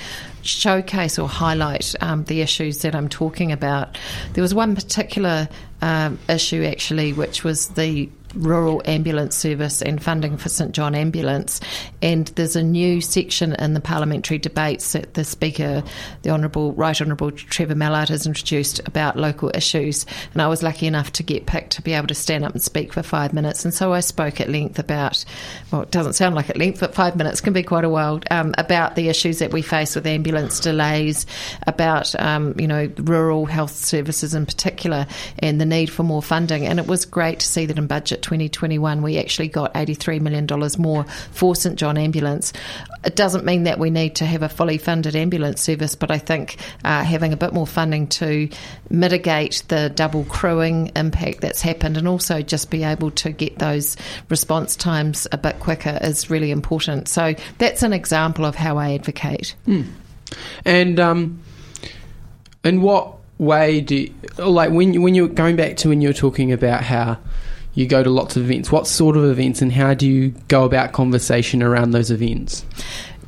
showcase 0.44 1.20
or 1.20 1.28
highlight 1.28 1.94
um, 2.02 2.24
the 2.24 2.42
issues 2.42 2.80
that 2.80 2.96
I'm 2.96 3.10
talking 3.10 3.52
about. 3.52 3.98
There 4.34 4.42
was 4.42 4.54
one 4.54 4.76
particular 4.76 5.50
um, 5.82 6.20
issue 6.30 6.64
actually, 6.64 7.14
which 7.14 7.44
was 7.44 7.70
the 7.70 8.10
rural 8.36 8.82
ambulance 8.86 9.36
service 9.36 9.82
and 9.82 10.02
funding 10.02 10.38
for 10.38 10.50
St 10.50 10.72
John 10.72 10.96
Ambulance. 10.96 11.60
And 12.02 12.28
there's 12.30 12.56
a 12.56 12.64
new 12.64 13.02
section 13.02 13.54
in 13.56 13.74
the 13.74 13.82
parliamentary 13.82 14.38
debates 14.38 14.94
that 14.94 15.14
the 15.14 15.24
Speaker, 15.24 15.84
the 16.22 16.30
Honourable 16.30 16.74
Right 16.74 17.00
Honourable 17.02 17.32
Trevor 17.32 17.76
Mallard, 17.76 18.10
has 18.10 18.26
introduced 18.26 18.80
about 18.88 19.18
local 19.18 19.52
issues. 19.54 20.06
And 20.34 20.42
I 20.42 20.48
was 20.48 20.64
lucky 20.64 20.88
enough 20.88 21.12
to 21.14 21.24
get 21.24 21.46
picked 21.46 21.72
to 21.74 21.82
be 21.82 21.94
able 21.94 22.08
to 22.08 22.16
stand 22.16 22.46
up 22.46 22.54
and 22.54 22.62
speak 22.62 22.94
for 22.94 23.04
five 23.04 23.34
minutes. 23.34 23.66
And 23.66 23.74
so 23.74 23.94
I 23.94 24.00
spoke 24.00 24.40
at 24.42 24.50
length 24.50 24.80
about, 24.80 25.24
well, 25.72 25.82
it 25.82 25.92
doesn't 25.92 26.14
sound 26.14 26.36
like 26.36 26.50
at 26.50 26.58
length, 26.58 26.80
but 26.80 26.96
five 26.96 27.16
minutes 27.16 27.42
can 27.42 27.54
be 27.54 27.64
quite 27.64 27.84
a 27.84 27.90
while, 27.90 28.20
um, 28.32 28.54
about 28.58 28.96
the 28.96 29.10
issues 29.10 29.40
that 29.40 29.52
we 29.52 29.62
face 29.62 29.96
with 29.96 30.06
ambulance 30.06 30.60
delays, 30.60 31.26
about, 31.68 32.14
um, 32.20 32.56
you 32.58 32.68
know, 32.68 32.92
rural 32.98 33.46
health 33.46 33.76
services 33.76 34.34
in 34.34 34.46
particular, 34.46 35.08
and 35.40 35.60
the 35.60 35.66
need 35.66 35.90
for 35.90 36.04
more 36.04 36.22
funding. 36.22 36.66
And 36.66 36.80
it 36.80 36.88
was 36.88 37.06
great 37.06 37.40
to 37.40 37.46
see 37.48 37.66
that 37.66 37.78
in 37.78 37.88
budget 37.88 38.21
2021 38.22 39.02
we 39.02 39.18
actually 39.18 39.48
got 39.48 39.74
$83 39.74 40.22
million 40.22 40.48
more 40.78 41.04
for 41.32 41.56
St 41.56 41.76
John 41.78 41.98
Ambulance. 41.98 42.54
It 43.04 43.16
doesn't 43.16 43.46
mean 43.46 43.64
that 43.64 43.80
we 43.80 43.90
need 43.90 44.16
to 44.18 44.26
have 44.26 44.44
a 44.44 44.50
fully 44.50 44.78
funded 44.78 45.16
ambulance 45.16 45.62
service, 45.62 45.96
but 45.96 46.12
I 46.12 46.20
think 46.20 46.58
uh, 46.86 47.04
having 47.04 47.34
a 47.34 47.38
bit 47.38 47.52
more 47.54 47.66
funding 47.68 48.08
to 48.08 48.48
mitigate 48.90 49.64
the 49.70 49.90
double 49.90 50.24
crewing 50.26 50.92
impact 50.96 51.42
that's 51.42 51.62
happened 51.62 51.98
and 51.98 52.08
also 52.08 52.42
just 52.42 52.70
be 52.70 52.84
able 52.84 53.12
to 53.12 53.32
get 53.32 53.58
those 53.60 53.98
response 54.30 54.76
times 54.76 55.28
a 55.32 55.38
bit 55.38 55.60
quicker 55.60 55.98
is 56.02 56.30
really 56.30 56.52
important. 56.52 57.08
So 57.08 57.34
that's 57.58 57.82
an 57.84 57.94
example 57.94 58.46
of 58.46 58.56
how 58.56 58.78
I 58.78 58.94
advocate. 58.94 59.56
And 60.66 61.00
um, 61.00 61.42
in 62.64 62.82
what 62.82 63.16
way 63.38 63.82
do 63.82 63.96
you, 63.96 64.14
like 64.38 64.70
when 64.72 64.94
you- 64.94 65.02
when 65.02 65.16
you're 65.16 65.28
going 65.28 65.56
back 65.56 65.76
to 65.78 65.90
when 65.90 66.02
you're 66.02 66.14
talking 66.14 66.52
about 66.52 66.84
how 66.84 67.18
you 67.74 67.88
go 67.88 68.04
to 68.04 68.10
lots 68.10 68.36
of 68.36 68.44
events? 68.44 68.72
What 68.72 68.88
sort 68.88 69.18
of 69.18 69.26
events, 69.26 69.62
and 69.62 69.72
how 69.72 69.94
do 69.94 70.08
you 70.08 70.34
go 70.48 70.64
about 70.64 70.92
conversation 70.92 71.64
around 71.64 71.92
those 71.92 72.12
events? 72.12 72.66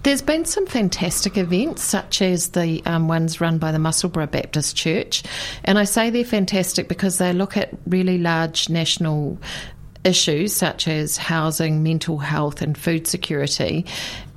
There's 0.03 0.21
been 0.21 0.43
some 0.43 0.65
fantastic 0.65 1.37
events, 1.37 1.81
such 1.81 2.21
as 2.21 2.49
the 2.49 2.83
um, 2.85 3.07
ones 3.07 3.39
run 3.39 3.57
by 3.57 3.71
the 3.71 3.79
Musselburgh 3.79 4.31
Baptist 4.31 4.75
Church. 4.75 5.23
And 5.63 5.79
I 5.79 5.85
say 5.85 6.09
they're 6.09 6.25
fantastic 6.25 6.89
because 6.89 7.19
they 7.19 7.31
look 7.31 7.55
at 7.55 7.69
really 7.87 8.17
large 8.17 8.67
national 8.67 9.37
issues 10.03 10.53
such 10.53 10.89
as 10.89 11.15
housing, 11.15 11.83
mental 11.83 12.17
health, 12.17 12.61
and 12.61 12.77
food 12.77 13.07
security. 13.07 13.85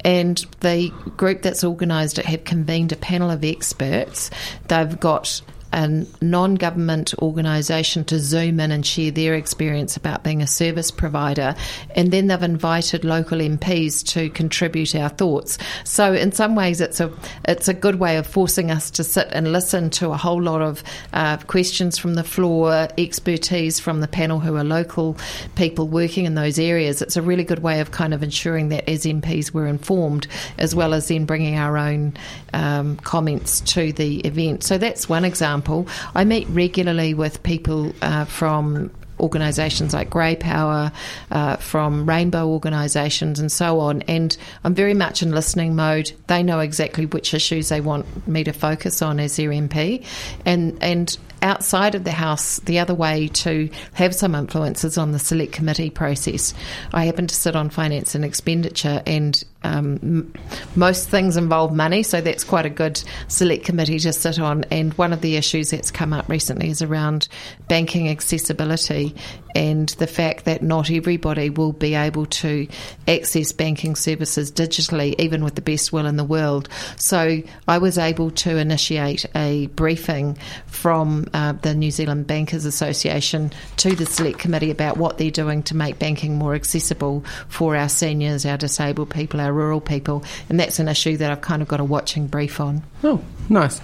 And 0.05 0.38
the 0.61 0.90
group 1.16 1.42
that's 1.42 1.64
organised 1.64 2.21
it 2.21 2.27
have 2.27 2.45
convened 2.45 2.92
a 2.92 2.97
panel 2.97 3.29
of 3.29 3.45
experts. 3.45 4.31
They've 4.69 5.01
got 5.01 5.42
a 5.77 6.05
non 6.23 6.55
government 6.55 7.15
organisation 7.19 8.03
to 8.07 8.19
zoom 8.19 8.59
in 8.61 8.73
and 8.73 8.85
share 8.85 9.11
their 9.11 9.35
experience 9.35 9.95
about 9.97 10.25
being 10.25 10.41
a 10.41 10.47
service 10.47 10.91
provider. 10.91 11.55
And 11.95 12.11
then 12.11 12.29
they've 12.29 12.43
invited 12.43 13.05
local 13.05 13.39
MPs 13.39 14.05
to 14.09 14.31
contribute 14.31 14.95
our 14.95 15.11
thoughts. 15.11 15.59
So, 15.85 16.15
in 16.15 16.33
some 16.33 16.57
ways, 16.57 16.81
it's 16.81 16.99
a, 16.99 17.12
it's 17.47 17.69
a 17.69 17.75
good 17.75 17.97
way 17.97 18.17
of 18.17 18.27
forcing 18.27 18.71
us 18.71 18.91
to 18.93 19.05
sit 19.05 19.29
and 19.33 19.53
listen 19.53 19.91
to 19.91 20.11
a 20.11 20.17
whole 20.17 20.43
lot 20.43 20.62
of 20.62 20.83
uh, 21.12 21.37
questions 21.37 21.99
from 21.99 22.15
the 22.15 22.25
floor, 22.25 22.89
expertise 22.97 23.79
from 23.79 24.01
the 24.01 24.09
panel 24.09 24.41
who 24.41 24.57
are 24.57 24.65
local 24.65 25.19
people 25.57 25.87
working 25.87 26.25
in 26.25 26.35
those 26.37 26.59
areas. 26.59 27.03
It's 27.03 27.17
a 27.17 27.23
really 27.23 27.45
good 27.45 27.62
way 27.62 27.81
of 27.81 27.91
kind 27.91 28.15
of 28.15 28.23
ensuring 28.23 28.71
that 28.71 28.89
as 28.89 29.05
MPs 29.05 29.53
we're 29.53 29.67
informed, 29.67 30.27
as 30.57 30.75
well 30.75 30.95
as 30.95 31.09
then 31.09 31.27
bringing 31.27 31.59
our 31.59 31.77
own 31.77 32.15
um, 32.55 32.97
comments 32.97 33.61
to 33.61 33.93
the 33.93 34.21
event. 34.21 34.65
So 34.65 34.79
that's 34.79 35.07
one 35.07 35.27
example. 35.27 35.66
I 36.15 36.25
meet 36.25 36.47
regularly 36.49 37.15
with 37.15 37.43
people 37.43 37.93
uh, 38.03 38.25
from 38.25 38.91
organisations 39.21 39.95
like 39.95 40.11
Grey 40.11 40.37
Power, 40.37 40.93
uh, 41.31 41.57
from 41.57 42.09
rainbow 42.09 42.49
organisations, 42.49 43.39
and 43.39 43.51
so 43.51 43.81
on. 43.81 44.03
And 44.03 44.37
I'm 44.65 44.75
very 44.75 44.95
much 44.95 45.23
in 45.23 45.31
listening 45.31 45.75
mode. 45.75 46.13
They 46.27 46.43
know 46.43 46.61
exactly 46.61 47.07
which 47.07 47.35
issues 47.35 47.69
they 47.69 47.81
want 47.81 48.27
me 48.27 48.45
to 48.45 48.53
focus 48.53 49.03
on 49.03 49.21
as 49.21 49.37
their 49.37 49.51
MP, 49.51 50.05
and 50.45 50.77
and 50.83 51.17
outside 51.43 51.95
of 51.95 52.05
the 52.05 52.13
House, 52.13 52.59
the 52.61 52.79
other 52.79 52.95
way 52.95 53.29
to 53.29 53.71
have 53.95 54.15
some 54.15 54.35
influence 54.35 54.85
is 54.85 54.99
on 54.99 55.13
the 55.13 55.19
select 55.19 55.53
committee 55.53 55.91
process. 55.91 56.55
I 56.93 57.05
happen 57.05 57.27
to 57.27 57.35
sit 57.35 57.57
on 57.57 57.71
finance 57.71 58.15
and 58.15 58.25
expenditure, 58.25 59.03
and 59.07 59.43
um, 59.67 60.33
most 60.75 61.09
things 61.09 61.37
involve 61.37 61.75
money, 61.75 62.03
so 62.03 62.21
that's 62.21 62.45
quite 62.45 62.67
a 62.67 62.71
good 62.71 63.03
select 63.29 63.65
committee 63.65 63.99
to 64.01 64.13
sit 64.13 64.39
on. 64.39 64.65
And 64.71 64.95
one 64.95 65.13
of 65.13 65.21
the 65.21 65.37
issues 65.37 65.71
that's 65.71 65.91
come 65.91 66.13
up 66.13 66.29
recently 66.29 66.71
is 66.71 66.83
around 66.83 67.29
banking 67.69 68.09
accessibility 68.09 69.15
and 69.57 69.89
the 69.91 70.07
fact 70.07 70.45
that 70.45 70.63
not 70.63 70.91
everybody 70.91 71.49
will 71.49 71.73
be 71.73 71.95
able 71.95 72.27
to 72.27 72.69
access 73.09 73.53
banking 73.53 73.97
services 73.97 74.53
digitally, 74.53 75.15
even 75.19 75.43
with 75.43 75.55
the 75.55 75.63
best 75.63 75.93
will 75.93 76.05
in 76.05 76.17
the 76.17 76.25
world. 76.25 76.69
So 76.97 77.43
I 77.67 77.79
was 77.79 77.97
able 77.97 78.31
to 78.33 78.59
initiate 78.59 79.25
a 79.35 79.69
briefing 79.69 80.37
from 80.67 81.27
uh, 81.33 81.53
the 81.53 81.75
New 81.75 81.91
Zealand 81.91 82.27
Bankers 82.27 82.67
Association 82.67 83.51
to 83.79 83.97
the 83.97 84.05
Select 84.05 84.39
Committee 84.39 84.71
about 84.71 84.99
what 84.99 85.17
they're 85.17 85.31
doing 85.31 85.63
to 85.65 85.77
make 85.77 85.99
banking 85.99 86.37
more 86.37 86.55
accessible 86.55 87.25
for 87.49 87.75
our 87.77 87.89
seniors, 87.89 88.45
our 88.45 88.59
disabled 88.59 89.09
people, 89.09 89.41
our 89.41 89.55
rural 89.57 89.81
people. 89.81 90.23
And 90.49 90.61
that's 90.61 90.79
an 90.79 90.88
issue 90.88 91.16
that 91.16 91.31
I've 91.31 91.40
kind 91.40 91.62
of 91.62 91.69
got 91.69 91.81
a 91.81 91.85
watching 91.85 92.27
brief 92.27 92.61
on. 92.61 92.83
Oh, 93.03 93.21
nice. 93.49 93.81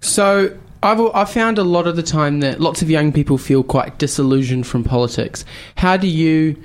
So 0.00 0.56
I've 0.82 1.00
I've 1.14 1.30
found 1.30 1.58
a 1.58 1.64
lot 1.64 1.86
of 1.86 1.96
the 1.96 2.02
time 2.02 2.40
that 2.40 2.60
lots 2.60 2.82
of 2.82 2.90
young 2.90 3.12
people 3.12 3.38
feel 3.38 3.62
quite 3.62 3.98
disillusioned 3.98 4.66
from 4.66 4.84
politics. 4.84 5.44
How 5.76 5.96
do 5.96 6.06
you 6.06 6.56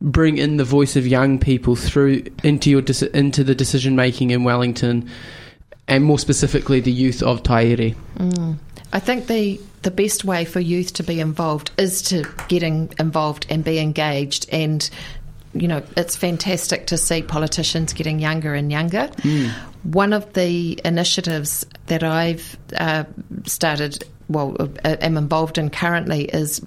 bring 0.00 0.38
in 0.38 0.56
the 0.56 0.64
voice 0.64 0.96
of 0.96 1.06
young 1.06 1.38
people 1.38 1.76
through 1.76 2.24
into 2.42 2.70
your 2.70 2.82
into 3.12 3.44
the 3.44 3.54
decision 3.54 3.96
making 3.96 4.30
in 4.30 4.44
Wellington, 4.44 5.08
and 5.88 6.04
more 6.04 6.18
specifically 6.18 6.80
the 6.80 6.92
youth 6.92 7.22
of 7.22 7.42
Taieri? 7.42 7.94
Mm. 8.18 8.58
I 8.92 8.98
think 8.98 9.26
the 9.26 9.60
the 9.82 9.90
best 9.90 10.24
way 10.24 10.44
for 10.44 10.58
youth 10.58 10.94
to 10.94 11.02
be 11.02 11.20
involved 11.20 11.70
is 11.76 12.02
to 12.02 12.24
getting 12.48 12.92
involved 12.98 13.46
and 13.48 13.62
be 13.62 13.78
engaged 13.78 14.46
and 14.50 14.88
you 15.60 15.68
know 15.68 15.82
it's 15.96 16.16
fantastic 16.16 16.86
to 16.88 16.96
see 16.96 17.22
politicians 17.22 17.92
getting 17.92 18.18
younger 18.18 18.54
and 18.54 18.70
younger. 18.70 19.10
One 19.82 20.12
of 20.12 20.32
the 20.32 20.80
initiatives 20.84 21.64
that 21.86 22.02
I've 22.02 22.56
uh, 22.76 23.04
started, 23.44 24.02
well, 24.28 24.56
uh, 24.60 24.96
am 25.00 25.16
involved 25.16 25.58
in 25.58 25.70
currently 25.70 26.24
is 26.24 26.60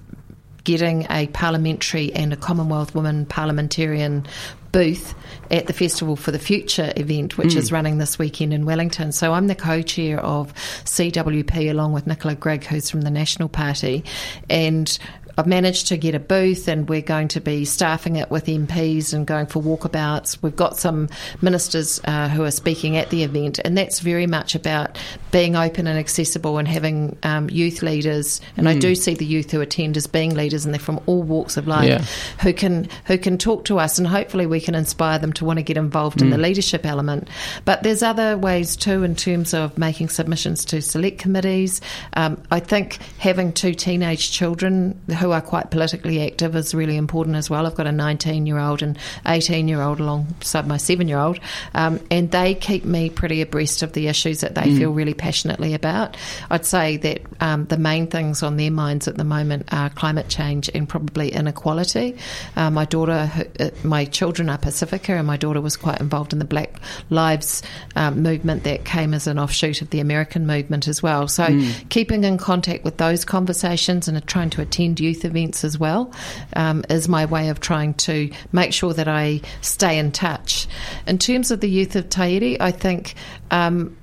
getting 0.64 1.06
a 1.10 1.26
parliamentary 1.28 2.12
and 2.12 2.32
a 2.32 2.36
Commonwealth 2.36 2.94
Women 2.94 3.26
parliamentarian 3.26 4.26
booth 4.72 5.14
at 5.50 5.66
the 5.66 5.72
Festival 5.72 6.16
for 6.16 6.30
the 6.30 6.38
Future 6.38 6.92
event, 6.96 7.36
which 7.36 7.56
is 7.56 7.72
running 7.72 7.98
this 7.98 8.18
weekend 8.18 8.54
in 8.54 8.64
Wellington. 8.64 9.12
So 9.12 9.32
I'm 9.32 9.48
the 9.48 9.54
co 9.54 9.82
chair 9.82 10.20
of 10.20 10.54
CWP 10.84 11.70
along 11.70 11.92
with 11.92 12.06
Nicola 12.06 12.34
Grigg, 12.34 12.64
who's 12.64 12.88
from 12.88 13.02
the 13.02 13.10
National 13.10 13.48
Party. 13.48 14.04
And 14.48 14.96
I've 15.40 15.46
managed 15.46 15.86
to 15.88 15.96
get 15.96 16.14
a 16.14 16.18
booth, 16.18 16.68
and 16.68 16.86
we're 16.86 17.00
going 17.00 17.28
to 17.28 17.40
be 17.40 17.64
staffing 17.64 18.16
it 18.16 18.30
with 18.30 18.44
MPs 18.44 19.14
and 19.14 19.26
going 19.26 19.46
for 19.46 19.62
walkabouts. 19.62 20.36
We've 20.42 20.54
got 20.54 20.76
some 20.76 21.08
ministers 21.40 21.98
uh, 22.04 22.28
who 22.28 22.44
are 22.44 22.50
speaking 22.50 22.98
at 22.98 23.08
the 23.08 23.22
event, 23.24 23.58
and 23.64 23.74
that's 23.78 24.00
very 24.00 24.26
much 24.26 24.54
about 24.54 24.98
being 25.32 25.56
open 25.56 25.86
and 25.86 25.98
accessible 25.98 26.58
and 26.58 26.68
having 26.68 27.16
um, 27.22 27.48
youth 27.48 27.80
leaders. 27.80 28.42
And 28.58 28.68
I 28.68 28.78
do 28.78 28.94
see 28.94 29.14
the 29.14 29.24
youth 29.24 29.50
who 29.50 29.62
attend 29.62 29.96
as 29.96 30.06
being 30.06 30.34
leaders, 30.34 30.66
and 30.66 30.74
they're 30.74 30.78
from 30.78 31.00
all 31.06 31.22
walks 31.22 31.56
of 31.56 31.66
life 31.66 31.88
Yeah. 31.88 32.04
who 32.42 32.52
can 32.52 32.88
who 33.06 33.16
can 33.16 33.38
talk 33.38 33.64
to 33.64 33.78
us, 33.78 33.96
and 33.98 34.06
hopefully 34.06 34.44
we 34.44 34.60
can 34.60 34.74
inspire 34.74 35.18
them 35.18 35.32
to 35.34 35.46
want 35.46 35.58
to 35.58 35.62
get 35.62 35.78
involved 35.78 36.20
in 36.20 36.28
the 36.28 36.36
leadership 36.36 36.84
element. 36.84 37.28
But 37.64 37.82
there's 37.82 38.02
other 38.02 38.36
ways 38.36 38.76
too, 38.76 39.04
in 39.04 39.16
terms 39.16 39.54
of 39.54 39.78
making 39.78 40.10
submissions 40.10 40.66
to 40.66 40.82
select 40.82 41.18
committees. 41.18 41.80
Um, 42.12 42.42
I 42.50 42.60
think 42.60 42.98
having 43.16 43.54
two 43.54 43.72
teenage 43.72 44.32
children 44.32 45.00
who 45.18 45.29
are 45.32 45.40
quite 45.40 45.70
politically 45.70 46.26
active 46.26 46.56
is 46.56 46.74
really 46.74 46.96
important 46.96 47.36
as 47.36 47.50
well. 47.50 47.66
I've 47.66 47.74
got 47.74 47.86
a 47.86 47.92
19 47.92 48.46
year 48.46 48.58
old 48.58 48.82
and 48.82 48.98
18 49.26 49.68
year 49.68 49.82
old 49.82 50.00
alongside 50.00 50.66
my 50.66 50.76
seven 50.76 51.08
year 51.08 51.18
old, 51.18 51.38
um, 51.74 52.00
and 52.10 52.30
they 52.30 52.54
keep 52.54 52.84
me 52.84 53.10
pretty 53.10 53.40
abreast 53.42 53.82
of 53.82 53.92
the 53.92 54.08
issues 54.08 54.40
that 54.40 54.54
they 54.54 54.74
feel 54.76 54.92
really 54.92 55.14
passionately 55.14 55.74
about. 55.74 56.16
I'd 56.50 56.66
say 56.66 56.96
that 56.98 57.22
um, 57.40 57.66
the 57.66 57.76
main 57.76 58.06
things 58.06 58.42
on 58.42 58.56
their 58.56 58.70
minds 58.70 59.08
at 59.08 59.16
the 59.16 59.24
moment 59.24 59.72
are 59.72 59.90
climate 59.90 60.28
change 60.28 60.70
and 60.74 60.88
probably 60.88 61.30
inequality. 61.32 62.16
Uh, 62.56 62.70
my 62.70 62.84
daughter, 62.84 63.30
uh, 63.58 63.70
my 63.84 64.04
children 64.04 64.48
are 64.48 64.58
Pacifica, 64.58 65.12
and 65.14 65.26
my 65.26 65.36
daughter 65.36 65.60
was 65.60 65.76
quite 65.76 66.00
involved 66.00 66.32
in 66.32 66.38
the 66.38 66.44
Black 66.44 66.80
Lives 67.10 67.62
um, 67.96 68.22
movement 68.22 68.64
that 68.64 68.84
came 68.84 69.14
as 69.14 69.26
an 69.26 69.38
offshoot 69.38 69.82
of 69.82 69.90
the 69.90 70.00
American 70.00 70.46
movement 70.46 70.88
as 70.88 71.02
well. 71.02 71.28
So, 71.28 71.46
keeping 71.88 72.24
in 72.24 72.38
contact 72.38 72.84
with 72.84 72.96
those 72.96 73.24
conversations 73.24 74.08
and 74.08 74.24
trying 74.26 74.50
to 74.50 74.62
attend 74.62 75.00
youth 75.10 75.24
events 75.24 75.64
as 75.64 75.78
well 75.78 76.12
um, 76.56 76.84
is 76.88 77.08
my 77.08 77.26
way 77.26 77.48
of 77.48 77.60
trying 77.60 77.94
to 77.94 78.30
make 78.52 78.72
sure 78.72 78.94
that 78.94 79.08
I 79.08 79.40
stay 79.60 79.98
in 79.98 80.12
touch. 80.12 80.66
In 81.06 81.18
terms 81.18 81.50
of 81.50 81.60
the 81.60 81.68
youth 81.68 81.96
of 81.96 82.08
Taieri, 82.08 82.56
I 82.60 82.70
think. 82.70 83.14
Um, 83.50 83.96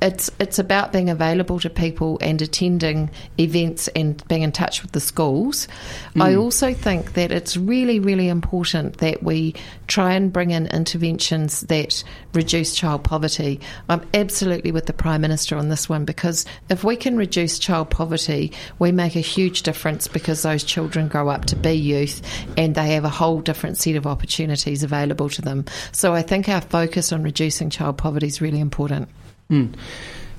it's 0.00 0.30
it's 0.38 0.58
about 0.58 0.92
being 0.92 1.10
available 1.10 1.58
to 1.58 1.68
people 1.68 2.18
and 2.20 2.40
attending 2.40 3.10
events 3.38 3.88
and 3.88 4.26
being 4.28 4.42
in 4.42 4.52
touch 4.52 4.82
with 4.82 4.92
the 4.92 5.00
schools. 5.00 5.66
Hmm. 6.14 6.22
I 6.22 6.34
also 6.36 6.72
think 6.72 7.14
that 7.14 7.32
it's 7.32 7.56
really 7.56 7.98
really 7.98 8.28
important 8.28 8.98
that 8.98 9.22
we 9.22 9.54
try 9.86 10.12
and 10.12 10.32
bring 10.32 10.50
in 10.50 10.66
interventions 10.68 11.62
that 11.62 12.02
reduce 12.34 12.74
child 12.74 13.04
poverty. 13.04 13.60
I'm 13.88 14.06
absolutely 14.14 14.70
with 14.70 14.86
the 14.86 14.92
prime 14.92 15.20
minister 15.20 15.56
on 15.56 15.68
this 15.68 15.88
one 15.88 16.04
because 16.04 16.44
if 16.68 16.84
we 16.84 16.96
can 16.96 17.16
reduce 17.16 17.58
child 17.58 17.90
poverty, 17.90 18.52
we 18.78 18.92
make 18.92 19.16
a 19.16 19.20
huge 19.20 19.62
difference 19.62 20.06
because 20.06 20.42
those 20.42 20.62
children 20.62 21.08
grow 21.08 21.28
up 21.28 21.46
to 21.46 21.56
be 21.56 21.72
youth 21.72 22.22
and 22.56 22.74
they 22.74 22.94
have 22.94 23.04
a 23.04 23.08
whole 23.08 23.40
different 23.40 23.78
set 23.78 23.96
of 23.96 24.06
opportunities 24.06 24.82
available 24.82 25.28
to 25.30 25.42
them. 25.42 25.64
So 25.92 26.14
I 26.14 26.22
think 26.22 26.48
our 26.48 26.60
focus 26.60 27.12
on 27.12 27.22
reducing 27.22 27.70
child 27.70 27.98
poverty 27.98 28.28
is 28.28 28.40
really 28.40 28.60
important. 28.60 29.08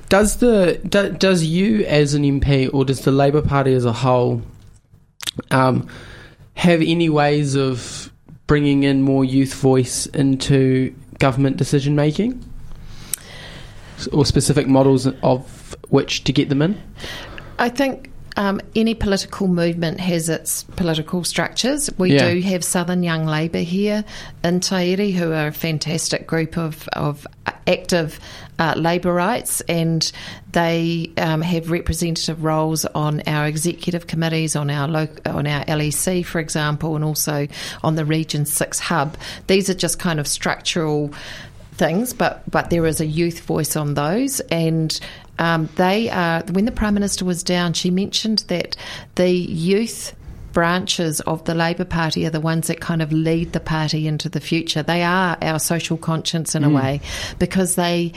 Does 0.09 0.37
the 0.37 0.79
do, 0.87 1.09
does 1.11 1.43
you 1.43 1.85
as 1.85 2.13
an 2.13 2.23
MP 2.23 2.69
or 2.73 2.83
does 2.85 3.01
the 3.01 3.11
Labour 3.11 3.41
Party 3.41 3.73
as 3.73 3.85
a 3.85 3.93
whole 3.93 4.41
um, 5.51 5.87
have 6.55 6.81
any 6.81 7.09
ways 7.09 7.55
of 7.55 8.11
bringing 8.47 8.83
in 8.83 9.01
more 9.03 9.23
youth 9.23 9.53
voice 9.53 10.07
into 10.07 10.93
government 11.19 11.57
decision 11.57 11.95
making, 11.95 12.43
or 14.11 14.25
specific 14.25 14.67
models 14.67 15.05
of 15.21 15.75
which 15.89 16.23
to 16.23 16.33
get 16.33 16.49
them 16.49 16.61
in? 16.61 16.81
I 17.59 17.69
think 17.69 18.09
um, 18.37 18.61
any 18.75 18.95
political 18.95 19.47
movement 19.47 19.99
has 19.99 20.29
its 20.29 20.63
political 20.63 21.23
structures. 21.23 21.89
We 21.97 22.13
Yeah. 22.13 22.33
do 22.33 22.41
have 22.41 22.63
Southern 22.63 23.03
Young 23.03 23.25
Labour 23.25 23.59
here 23.59 24.05
in 24.43 24.61
Taieri, 24.61 25.13
who 25.13 25.33
are 25.33 25.47
a 25.47 25.51
fantastic 25.51 26.25
group 26.25 26.57
of, 26.57 26.87
of 26.93 27.27
active 27.69 28.19
uh, 28.57 28.73
labour 28.75 29.13
rights, 29.13 29.61
and 29.61 30.11
they 30.51 31.11
um, 31.17 31.41
have 31.41 31.71
representative 31.71 32.43
roles 32.43 32.85
on 32.85 33.21
our 33.27 33.45
executive 33.47 34.07
committees, 34.07 34.55
on 34.55 34.69
our 34.69 34.87
on 35.25 35.47
our 35.47 35.63
LEC, 35.65 36.25
for 36.25 36.39
example, 36.39 36.95
and 36.95 37.05
also 37.05 37.47
on 37.83 37.95
the 37.95 38.03
Region 38.03 38.45
Six 38.45 38.79
hub. 38.79 39.15
These 39.47 39.69
are 39.69 39.73
just 39.73 39.99
kind 39.99 40.19
of 40.19 40.27
structural 40.27 41.13
things, 41.73 42.13
but 42.13 42.43
but 42.51 42.69
there 42.69 42.85
is 42.85 42.99
a 42.99 43.05
youth 43.05 43.39
voice 43.41 43.75
on 43.75 43.93
those, 43.93 44.41
and 44.51 44.99
um, 45.39 45.69
they 45.75 46.09
are. 46.09 46.43
When 46.51 46.65
the 46.65 46.71
prime 46.71 46.93
minister 46.93 47.23
was 47.23 47.43
down, 47.43 47.73
she 47.73 47.89
mentioned 47.89 48.39
that 48.49 48.75
the 49.15 49.29
youth 49.29 50.13
branches 50.53 51.19
of 51.21 51.43
the 51.45 51.55
Labour 51.55 51.85
Party 51.85 52.25
are 52.25 52.29
the 52.29 52.39
ones 52.39 52.67
that 52.67 52.79
kind 52.79 53.01
of 53.01 53.11
lead 53.11 53.53
the 53.53 53.59
party 53.59 54.07
into 54.07 54.29
the 54.29 54.39
future. 54.39 54.83
They 54.83 55.03
are 55.03 55.37
our 55.41 55.59
social 55.59 55.97
conscience 55.97 56.55
in 56.55 56.63
a 56.63 56.69
mm. 56.69 56.75
way 56.75 57.01
because 57.37 57.75
they 57.75 58.13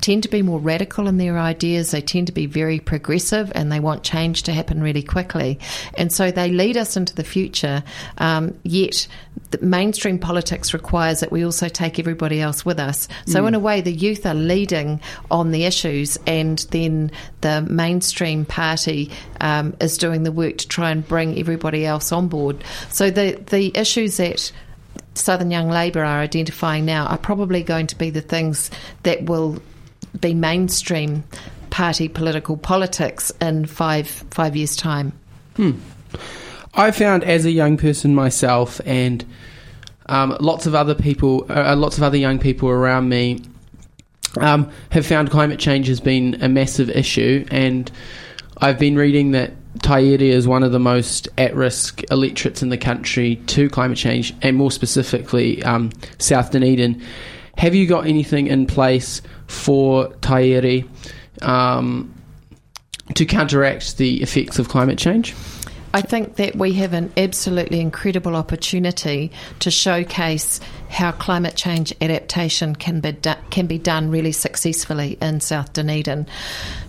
tend 0.00 0.22
to 0.24 0.28
be 0.28 0.42
more 0.42 0.58
radical 0.58 1.06
in 1.06 1.16
their 1.16 1.38
ideas. 1.38 1.90
They 1.90 2.00
tend 2.00 2.26
to 2.26 2.32
be 2.32 2.46
very 2.46 2.80
progressive 2.80 3.52
and 3.54 3.70
they 3.70 3.80
want 3.80 4.02
change 4.02 4.44
to 4.44 4.52
happen 4.52 4.82
really 4.82 5.02
quickly. 5.02 5.58
And 5.96 6.12
so 6.12 6.30
they 6.30 6.50
lead 6.50 6.76
us 6.76 6.96
into 6.96 7.14
the 7.14 7.24
future. 7.24 7.82
Um, 8.18 8.58
yet 8.62 9.06
the 9.50 9.58
mainstream 9.58 10.18
politics 10.18 10.74
requires 10.74 11.20
that 11.20 11.30
we 11.30 11.44
also 11.44 11.68
take 11.68 11.98
everybody 11.98 12.40
else 12.40 12.64
with 12.64 12.78
us. 12.78 13.08
So 13.26 13.46
in 13.46 13.54
a 13.54 13.60
way, 13.60 13.80
the 13.80 13.92
youth 13.92 14.26
are 14.26 14.34
leading 14.34 15.00
on 15.30 15.50
the 15.50 15.64
issues, 15.64 16.18
and 16.26 16.58
then 16.70 17.10
the 17.42 17.62
mainstream 17.62 18.44
party 18.44 19.10
um, 19.40 19.76
is 19.80 19.98
doing 19.98 20.24
the 20.24 20.32
work 20.32 20.58
to 20.58 20.68
try 20.68 20.90
and 20.90 21.06
bring 21.06 21.38
everybody 21.38 21.86
else 21.86 22.12
on 22.12 22.28
board. 22.28 22.62
So 22.90 23.10
the 23.10 23.40
the 23.46 23.76
issues 23.76 24.16
that 24.16 24.50
Southern 25.14 25.50
Young 25.50 25.70
Labour 25.70 26.04
are 26.04 26.20
identifying 26.20 26.84
now 26.84 27.06
are 27.06 27.18
probably 27.18 27.62
going 27.62 27.86
to 27.88 27.96
be 27.96 28.10
the 28.10 28.20
things 28.20 28.70
that 29.04 29.24
will 29.24 29.62
be 30.20 30.34
mainstream 30.34 31.24
party 31.70 32.08
political 32.08 32.56
politics 32.56 33.30
in 33.40 33.66
five 33.66 34.08
five 34.30 34.56
years' 34.56 34.76
time. 34.76 35.12
I 36.74 36.90
found 36.90 37.24
as 37.24 37.44
a 37.44 37.50
young 37.50 37.76
person 37.78 38.14
myself, 38.14 38.80
and 38.84 39.24
um, 40.06 40.36
lots 40.40 40.66
of 40.66 40.74
other 40.74 40.94
people, 40.94 41.46
uh, 41.50 41.74
lots 41.76 41.96
of 41.96 42.02
other 42.02 42.18
young 42.18 42.38
people 42.38 42.68
around 42.68 43.08
me, 43.08 43.40
um, 44.38 44.70
have 44.90 45.06
found 45.06 45.30
climate 45.30 45.58
change 45.58 45.88
has 45.88 46.00
been 46.00 46.36
a 46.42 46.48
massive 46.48 46.90
issue. 46.90 47.46
And 47.50 47.90
I've 48.58 48.78
been 48.78 48.96
reading 48.96 49.30
that 49.32 49.52
Taieri 49.78 50.28
is 50.28 50.46
one 50.46 50.62
of 50.62 50.72
the 50.72 50.78
most 50.78 51.28
at-risk 51.38 52.02
electorates 52.10 52.62
in 52.62 52.68
the 52.68 52.78
country 52.78 53.36
to 53.46 53.70
climate 53.70 53.98
change, 53.98 54.34
and 54.42 54.56
more 54.56 54.70
specifically, 54.70 55.62
um, 55.62 55.90
South 56.18 56.50
Dunedin. 56.50 57.02
Have 57.56 57.74
you 57.74 57.86
got 57.86 58.06
anything 58.06 58.48
in 58.48 58.66
place 58.66 59.22
for 59.46 60.08
Taieri 60.20 60.88
um, 61.42 62.12
to 63.14 63.24
counteract 63.24 63.98
the 63.98 64.22
effects 64.22 64.58
of 64.58 64.68
climate 64.68 64.98
change? 64.98 65.34
I 65.94 66.02
think 66.02 66.36
that 66.36 66.56
we 66.56 66.74
have 66.74 66.92
an 66.92 67.10
absolutely 67.16 67.80
incredible 67.80 68.36
opportunity 68.36 69.32
to 69.60 69.70
showcase 69.70 70.60
how 70.90 71.12
climate 71.12 71.56
change 71.56 71.90
adaptation 72.02 72.76
can 72.76 73.00
be 73.00 73.12
do- 73.12 73.32
can 73.48 73.66
be 73.66 73.78
done 73.78 74.10
really 74.10 74.32
successfully 74.32 75.16
in 75.22 75.40
South 75.40 75.72
Dunedin. 75.72 76.26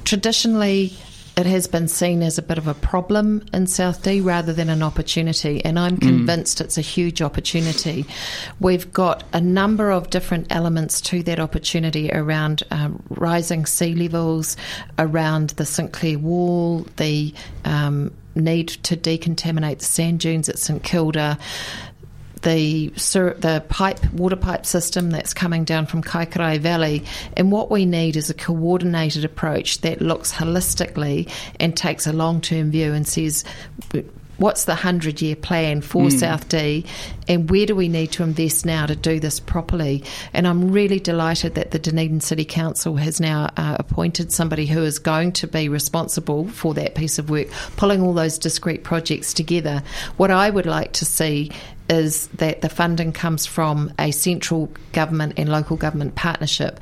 Traditionally, 0.03 0.91
it 1.37 1.45
has 1.45 1.67
been 1.67 1.87
seen 1.87 2.23
as 2.23 2.39
a 2.39 2.41
bit 2.41 2.57
of 2.57 2.67
a 2.67 2.73
problem 2.73 3.45
in 3.53 3.67
South 3.67 4.01
D 4.01 4.21
rather 4.21 4.53
than 4.53 4.69
an 4.69 4.81
opportunity, 4.81 5.63
and 5.63 5.77
I'm 5.77 5.97
convinced 5.97 6.59
it's 6.61 6.79
a 6.79 6.81
huge 6.81 7.21
opportunity. 7.21 8.05
We've 8.59 8.91
got 8.91 9.23
a 9.33 9.39
number 9.39 9.91
of 9.91 10.09
different 10.09 10.47
elements 10.49 10.99
to 11.01 11.21
that 11.23 11.39
opportunity 11.39 12.09
around 12.11 12.63
um, 12.71 13.03
rising 13.09 13.67
sea 13.67 13.93
levels, 13.93 14.57
around 14.97 15.51
the 15.51 15.65
St 15.65 15.93
Clair 15.93 16.17
Wall, 16.17 16.87
the 16.97 17.33
um, 17.65 18.11
need 18.33 18.69
to 18.69 18.97
decontaminate 18.97 19.79
the 19.79 19.85
sand 19.85 20.19
dunes 20.21 20.49
at 20.49 20.57
St 20.57 20.81
Kilda, 20.81 21.37
the 22.41 22.93
sur- 22.95 23.33
the 23.35 23.63
pipe 23.69 23.99
water 24.13 24.35
pipe 24.35 24.65
system 24.65 25.11
that's 25.11 25.33
coming 25.33 25.63
down 25.63 25.85
from 25.85 26.03
Kaikorai 26.03 26.59
Valley, 26.59 27.03
and 27.35 27.51
what 27.51 27.71
we 27.71 27.85
need 27.85 28.15
is 28.15 28.29
a 28.29 28.33
coordinated 28.33 29.25
approach 29.25 29.81
that 29.81 30.01
looks 30.01 30.33
holistically 30.33 31.29
and 31.59 31.75
takes 31.75 32.07
a 32.07 32.13
long 32.13 32.41
term 32.41 32.71
view 32.71 32.93
and 32.93 33.07
says. 33.07 33.43
What's 34.37 34.65
the 34.65 34.73
100 34.73 35.19
year 35.19 35.35
plan 35.35 35.81
for 35.81 36.11
South 36.11 36.47
D, 36.47 36.85
and 37.27 37.49
where 37.49 37.65
do 37.65 37.75
we 37.75 37.89
need 37.89 38.11
to 38.11 38.23
invest 38.23 38.67
now 38.67 38.85
to 38.85 38.95
do 38.95 39.19
this 39.19 39.39
properly? 39.39 40.03
And 40.31 40.47
I'm 40.47 40.71
really 40.71 40.99
delighted 40.99 41.55
that 41.55 41.71
the 41.71 41.79
Dunedin 41.79 42.21
City 42.21 42.45
Council 42.45 42.97
has 42.97 43.19
now 43.19 43.49
uh, 43.57 43.77
appointed 43.79 44.31
somebody 44.31 44.67
who 44.67 44.83
is 44.83 44.99
going 44.99 45.31
to 45.31 45.47
be 45.47 45.69
responsible 45.69 46.47
for 46.49 46.75
that 46.75 46.93
piece 46.93 47.17
of 47.17 47.31
work, 47.31 47.47
pulling 47.77 48.03
all 48.03 48.13
those 48.13 48.37
discrete 48.37 48.83
projects 48.83 49.33
together. 49.33 49.81
What 50.17 50.29
I 50.29 50.51
would 50.51 50.67
like 50.67 50.93
to 50.93 51.05
see 51.05 51.49
is 51.89 52.27
that 52.27 52.61
the 52.61 52.69
funding 52.69 53.11
comes 53.13 53.45
from 53.45 53.93
a 53.99 54.11
central 54.11 54.69
government 54.91 55.33
and 55.37 55.49
local 55.49 55.77
government 55.77 56.15
partnership. 56.15 56.79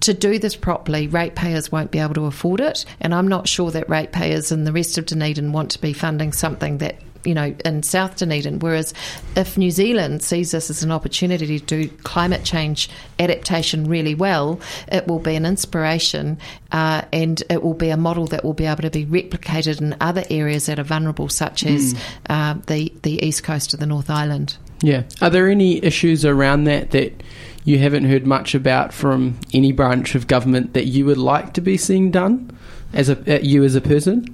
to 0.00 0.12
do 0.12 0.38
this 0.38 0.54
properly, 0.54 1.06
ratepayers 1.08 1.72
won't 1.72 1.90
be 1.90 1.98
able 1.98 2.12
to 2.12 2.26
afford 2.26 2.60
it, 2.60 2.84
and 3.00 3.14
I'm 3.14 3.26
not 3.26 3.48
sure 3.48 3.70
that 3.70 3.88
ratepayers 3.88 4.52
in 4.52 4.64
the 4.64 4.72
rest 4.72 4.98
of 4.98 5.06
Dunedin 5.06 5.52
want 5.52 5.70
to 5.70 5.80
be 5.80 5.94
funding 5.94 6.34
something 6.34 6.76
that 6.78 6.96
you 7.24 7.34
know, 7.34 7.54
in 7.64 7.82
South 7.82 8.16
Dunedin. 8.16 8.58
Whereas 8.58 8.94
if 9.36 9.56
New 9.56 9.70
Zealand 9.70 10.22
sees 10.22 10.50
this 10.50 10.70
as 10.70 10.82
an 10.82 10.90
opportunity 10.90 11.58
to 11.58 11.64
do 11.66 11.88
climate 12.02 12.44
change 12.44 12.88
adaptation 13.18 13.84
really 13.86 14.14
well, 14.14 14.60
it 14.88 15.06
will 15.06 15.18
be 15.18 15.34
an 15.34 15.46
inspiration 15.46 16.38
uh, 16.72 17.02
and 17.12 17.42
it 17.50 17.62
will 17.62 17.74
be 17.74 17.90
a 17.90 17.96
model 17.96 18.26
that 18.26 18.44
will 18.44 18.54
be 18.54 18.66
able 18.66 18.82
to 18.82 18.90
be 18.90 19.06
replicated 19.06 19.80
in 19.80 19.96
other 20.00 20.24
areas 20.30 20.66
that 20.66 20.78
are 20.78 20.84
vulnerable, 20.84 21.28
such 21.28 21.64
as 21.64 21.94
uh, 22.28 22.54
the, 22.66 22.92
the 23.02 23.24
east 23.24 23.44
coast 23.44 23.74
of 23.74 23.80
the 23.80 23.86
North 23.86 24.10
Island. 24.10 24.56
Yeah. 24.82 25.04
Are 25.22 25.30
there 25.30 25.48
any 25.48 25.82
issues 25.82 26.24
around 26.24 26.64
that 26.64 26.90
that 26.90 27.22
you 27.64 27.78
haven't 27.78 28.04
heard 28.04 28.26
much 28.26 28.54
about 28.54 28.92
from 28.92 29.38
any 29.52 29.72
branch 29.72 30.14
of 30.14 30.26
government 30.26 30.74
that 30.74 30.84
you 30.84 31.06
would 31.06 31.18
like 31.18 31.54
to 31.54 31.60
be 31.60 31.76
seeing 31.76 32.10
done 32.10 32.56
as 32.92 33.08
a 33.08 33.44
you 33.44 33.64
as 33.64 33.74
a 33.74 33.80
person? 33.80 34.24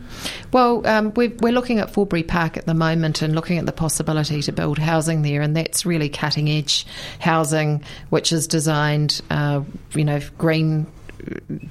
Well, 0.53 0.87
um, 0.87 1.15
we're, 1.15 1.33
we're 1.41 1.53
looking 1.53 1.79
at 1.79 1.91
Forbury 1.91 2.23
Park 2.23 2.57
at 2.57 2.67
the 2.67 2.75
moment 2.75 3.23
and 3.23 3.35
looking 3.35 3.59
at 3.59 3.67
the 3.67 3.73
possibility 3.73 4.43
to 4.43 4.53
build 4.53 4.79
housing 4.79 5.23
there, 5.23 5.43
and 5.43 5.57
that's 5.57 5.87
really 5.87 6.09
cutting 6.09 6.51
edge 6.51 6.87
housing, 7.19 7.83
which 8.11 8.33
is 8.33 8.47
designed, 8.47 9.21
uh, 9.31 9.63
you 9.93 10.05
know, 10.05 10.21
green 10.39 10.87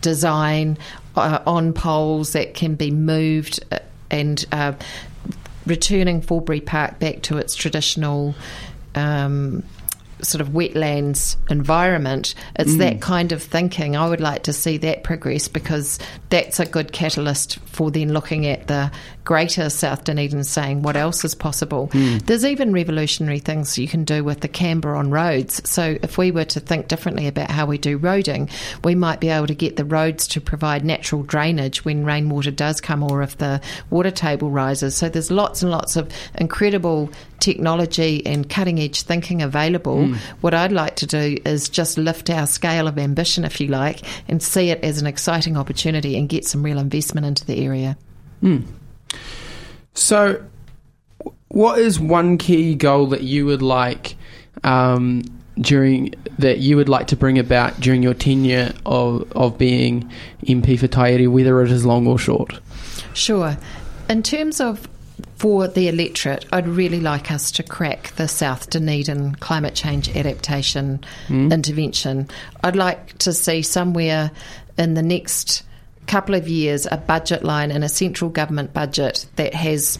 design 0.01 0.77
uh, 1.15 1.39
on 1.45 1.73
poles 1.73 2.33
that 2.33 2.53
can 2.53 2.75
be 2.75 2.91
moved 2.91 3.63
uh, 3.71 3.79
and 4.11 4.45
uh, 4.51 4.73
returning 5.65 6.21
Forbury 6.21 6.61
Park 6.61 6.99
back 6.99 7.21
to 7.23 7.37
its 7.37 7.55
traditional. 7.55 8.35
Um, 8.95 9.63
sort 10.21 10.41
of 10.41 10.49
wetlands 10.49 11.37
environment. 11.49 12.35
It's 12.55 12.77
that 12.77 12.97
mm. 12.97 13.01
kind 13.01 13.31
of 13.31 13.41
thinking. 13.41 13.95
I 13.95 14.07
would 14.07 14.21
like 14.21 14.43
to 14.43 14.53
see 14.53 14.77
that 14.77 15.03
progress 15.03 15.47
because 15.47 15.99
that's 16.29 16.59
a 16.59 16.65
good 16.65 16.91
catalyst 16.91 17.59
for 17.65 17.91
then 17.91 18.13
looking 18.13 18.45
at 18.45 18.67
the 18.67 18.91
greater 19.29 19.69
South 19.69 20.05
Dunedin 20.05 20.43
saying 20.43 20.81
what 20.81 20.95
else 20.95 21.23
is 21.23 21.35
possible. 21.35 21.85
Hmm. 21.91 22.17
There's 22.17 22.43
even 22.43 22.73
revolutionary 22.73 23.37
things 23.37 23.77
you 23.77 23.87
can 23.87 24.03
do 24.03 24.23
with 24.23 24.39
the 24.39 24.47
camber 24.47 24.95
on 24.95 25.11
roads. 25.11 25.61
So 25.69 25.99
if 26.01 26.17
we 26.17 26.31
were 26.31 26.45
to 26.45 26.59
think 26.59 26.87
differently 26.87 27.27
about 27.27 27.51
how 27.51 27.67
we 27.67 27.77
do 27.77 27.99
roading, 27.99 28.49
we 28.83 28.95
might 28.95 29.19
be 29.19 29.29
able 29.29 29.45
to 29.45 29.53
get 29.53 29.75
the 29.75 29.85
roads 29.85 30.27
to 30.29 30.41
provide 30.41 30.83
natural 30.83 31.21
drainage 31.21 31.85
when 31.85 32.05
rainwater 32.05 32.49
does 32.49 32.81
come 32.81 33.03
or 33.03 33.21
if 33.21 33.37
the 33.37 33.61
water 33.91 34.09
table 34.09 34.49
rises. 34.49 34.95
So 34.95 35.09
there's 35.09 35.29
lots 35.29 35.61
and 35.61 35.69
lots 35.69 35.95
of 35.95 36.11
incredible 36.33 37.11
technology 37.39 38.25
and 38.25 38.49
cutting 38.49 38.79
edge 38.79 39.03
thinking 39.03 39.43
available. 39.43 40.07
Hmm. 40.07 40.15
What 40.41 40.55
I'd 40.55 40.71
like 40.71 40.95
to 40.95 41.05
do 41.05 41.37
is 41.45 41.69
just 41.69 41.99
lift 41.99 42.31
our 42.31 42.47
scale 42.47 42.87
of 42.87 42.97
ambition, 42.97 43.45
if 43.45 43.61
you 43.61 43.67
like, 43.67 44.01
and 44.27 44.41
see 44.41 44.71
it 44.71 44.83
as 44.83 44.99
an 44.99 45.05
exciting 45.05 45.55
opportunity 45.55 46.17
and 46.17 46.27
get 46.27 46.47
some 46.47 46.63
real 46.63 46.79
investment 46.79 47.27
into 47.27 47.45
the 47.45 47.63
area. 47.63 47.95
Hmm. 48.41 48.61
So, 49.93 50.43
what 51.49 51.79
is 51.79 51.99
one 51.99 52.37
key 52.37 52.75
goal 52.75 53.07
that 53.07 53.23
you 53.23 53.45
would 53.45 53.61
like 53.61 54.15
um, 54.63 55.23
during 55.59 56.13
that 56.37 56.59
you 56.59 56.77
would 56.77 56.89
like 56.89 57.07
to 57.07 57.15
bring 57.15 57.37
about 57.37 57.79
during 57.79 58.03
your 58.03 58.13
tenure 58.13 58.73
of 58.85 59.31
of 59.33 59.57
being 59.57 60.09
MP 60.43 60.79
for 60.79 60.87
Taieri, 60.87 61.27
whether 61.27 61.61
it 61.61 61.71
is 61.71 61.85
long 61.85 62.07
or 62.07 62.17
short? 62.17 62.59
Sure. 63.13 63.57
In 64.09 64.23
terms 64.23 64.61
of 64.61 64.87
for 65.35 65.67
the 65.67 65.87
electorate, 65.87 66.45
I'd 66.51 66.67
really 66.67 66.99
like 66.99 67.31
us 67.31 67.51
to 67.51 67.63
crack 67.63 68.11
the 68.17 68.27
South 68.27 68.69
Dunedin 68.69 69.35
climate 69.35 69.73
change 69.73 70.13
adaptation 70.15 71.01
intervention. 71.29 72.27
I'd 72.61 72.75
like 72.75 73.17
to 73.19 73.31
see 73.31 73.61
somewhere 73.61 74.31
in 74.77 74.95
the 74.95 75.01
next 75.01 75.63
couple 76.09 76.33
of 76.33 76.49
years 76.49 76.87
a 76.91 76.97
budget 76.97 77.43
line 77.43 77.69
in 77.69 77.83
a 77.83 77.89
central 77.89 78.31
government 78.31 78.73
budget 78.73 79.27
that 79.35 79.53
has 79.53 79.99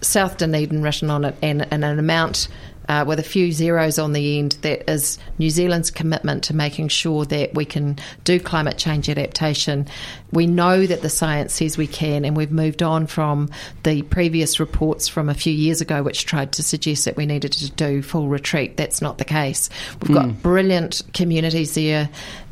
South 0.00 0.38
Dunedin 0.38 0.82
written 0.82 1.10
on 1.10 1.26
it 1.26 1.36
and, 1.42 1.70
and 1.70 1.84
an 1.84 1.98
amount 1.98 2.48
uh, 2.88 3.04
with 3.06 3.20
a 3.20 3.22
few 3.22 3.52
zeros 3.52 3.98
on 3.98 4.12
the 4.14 4.38
end 4.38 4.52
that 4.62 4.90
is 4.90 5.18
New 5.38 5.50
Zealand's 5.50 5.90
commitment 5.90 6.44
to 6.44 6.56
making 6.56 6.88
sure 6.88 7.24
that 7.26 7.54
we 7.54 7.64
can 7.64 7.98
do 8.24 8.40
climate 8.40 8.78
change 8.78 9.08
adaptation. 9.08 9.86
We 10.32 10.46
know 10.46 10.86
that 10.86 11.02
the 11.02 11.10
science 11.10 11.52
says 11.52 11.78
we 11.78 11.86
can, 11.86 12.24
and 12.24 12.36
we've 12.36 12.50
moved 12.50 12.82
on 12.82 13.06
from 13.06 13.50
the 13.84 14.02
previous 14.02 14.58
reports 14.58 15.06
from 15.06 15.28
a 15.28 15.34
few 15.34 15.52
years 15.52 15.80
ago, 15.80 16.02
which 16.02 16.24
tried 16.24 16.52
to 16.52 16.64
suggest 16.64 17.04
that 17.04 17.16
we 17.16 17.26
needed 17.26 17.52
to 17.52 17.70
do 17.70 18.02
full 18.02 18.28
retreat. 18.28 18.76
That's 18.76 19.00
not 19.00 19.18
the 19.18 19.24
case. 19.24 19.68
We've 20.02 20.16
got 20.16 20.42
brilliant 20.42 21.02
communities 21.12 21.74
there 21.74 22.08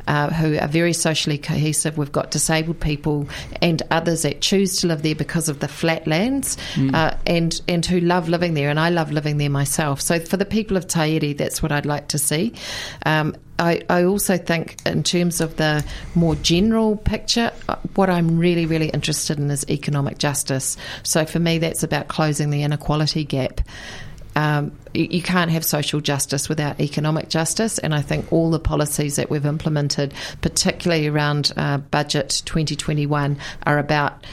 uh, 0.09 0.29
who 0.31 0.57
are 0.57 0.67
very 0.67 0.91
socially 0.91 1.37
cohesive. 1.37 1.97
We've 1.97 2.11
got 2.11 2.31
disabled 2.31 2.79
people 2.79 3.29
and 3.61 3.81
others 3.91 4.23
that 4.23 4.41
choose 4.41 4.77
to 4.81 4.87
live 4.87 5.03
there 5.03 5.15
because 5.15 5.47
of 5.47 5.59
the 5.59 5.67
flatlands 5.67 6.57
uh, 6.93 7.15
and, 7.27 7.61
and 7.67 7.85
who 7.85 7.99
love 7.99 8.27
living 8.27 8.55
there. 8.55 8.69
And 8.69 8.79
I 8.79 8.89
love 8.89 9.11
living 9.11 9.37
there 9.37 9.51
myself. 9.51 10.01
So 10.01 10.19
for 10.19 10.35
the 10.35 10.45
people 10.45 10.75
of 10.77 10.87
Taieri, 10.87 11.37
that's 11.37 11.61
what 11.61 11.71
I'd 11.71 11.85
like 11.85 12.07
to 12.09 12.17
see. 12.17 12.53
Um, 13.05 13.35
I, 13.59 13.81
I 13.89 14.05
also 14.05 14.37
think, 14.37 14.77
in 14.85 15.03
terms 15.03 15.41
of 15.41 15.57
the 15.57 15.85
more 16.15 16.35
general 16.35 16.95
picture, 16.95 17.51
uh, 17.67 17.75
what 17.95 18.09
I'm 18.09 18.39
really, 18.39 18.65
really 18.65 18.87
interested 18.89 19.37
in 19.37 19.51
is 19.51 19.69
economic 19.69 20.17
justice. 20.17 20.77
So 21.03 21.25
for 21.25 21.39
me, 21.39 21.59
that's 21.59 21.83
about 21.83 22.07
closing 22.07 22.49
the 22.49 22.63
inequality 22.63 23.25
gap 23.25 23.61
um, 24.39 24.71
you, 24.93 25.21
can't 25.21 25.51
have 25.51 25.65
social 25.65 25.99
justice 25.99 26.47
without 26.47 26.79
economic 26.79 27.27
justice. 27.27 27.77
And 27.77 27.93
I 27.93 28.01
think 28.01 28.31
all 28.31 28.51
the 28.51 28.59
policies 28.59 29.17
that 29.17 29.29
we've 29.29 29.45
implemented, 29.45 30.13
particularly 30.41 31.07
around 31.07 31.51
uh, 31.57 31.79
Budget 31.79 32.41
2021, 32.45 33.37
are 33.63 33.77
about 33.77 34.25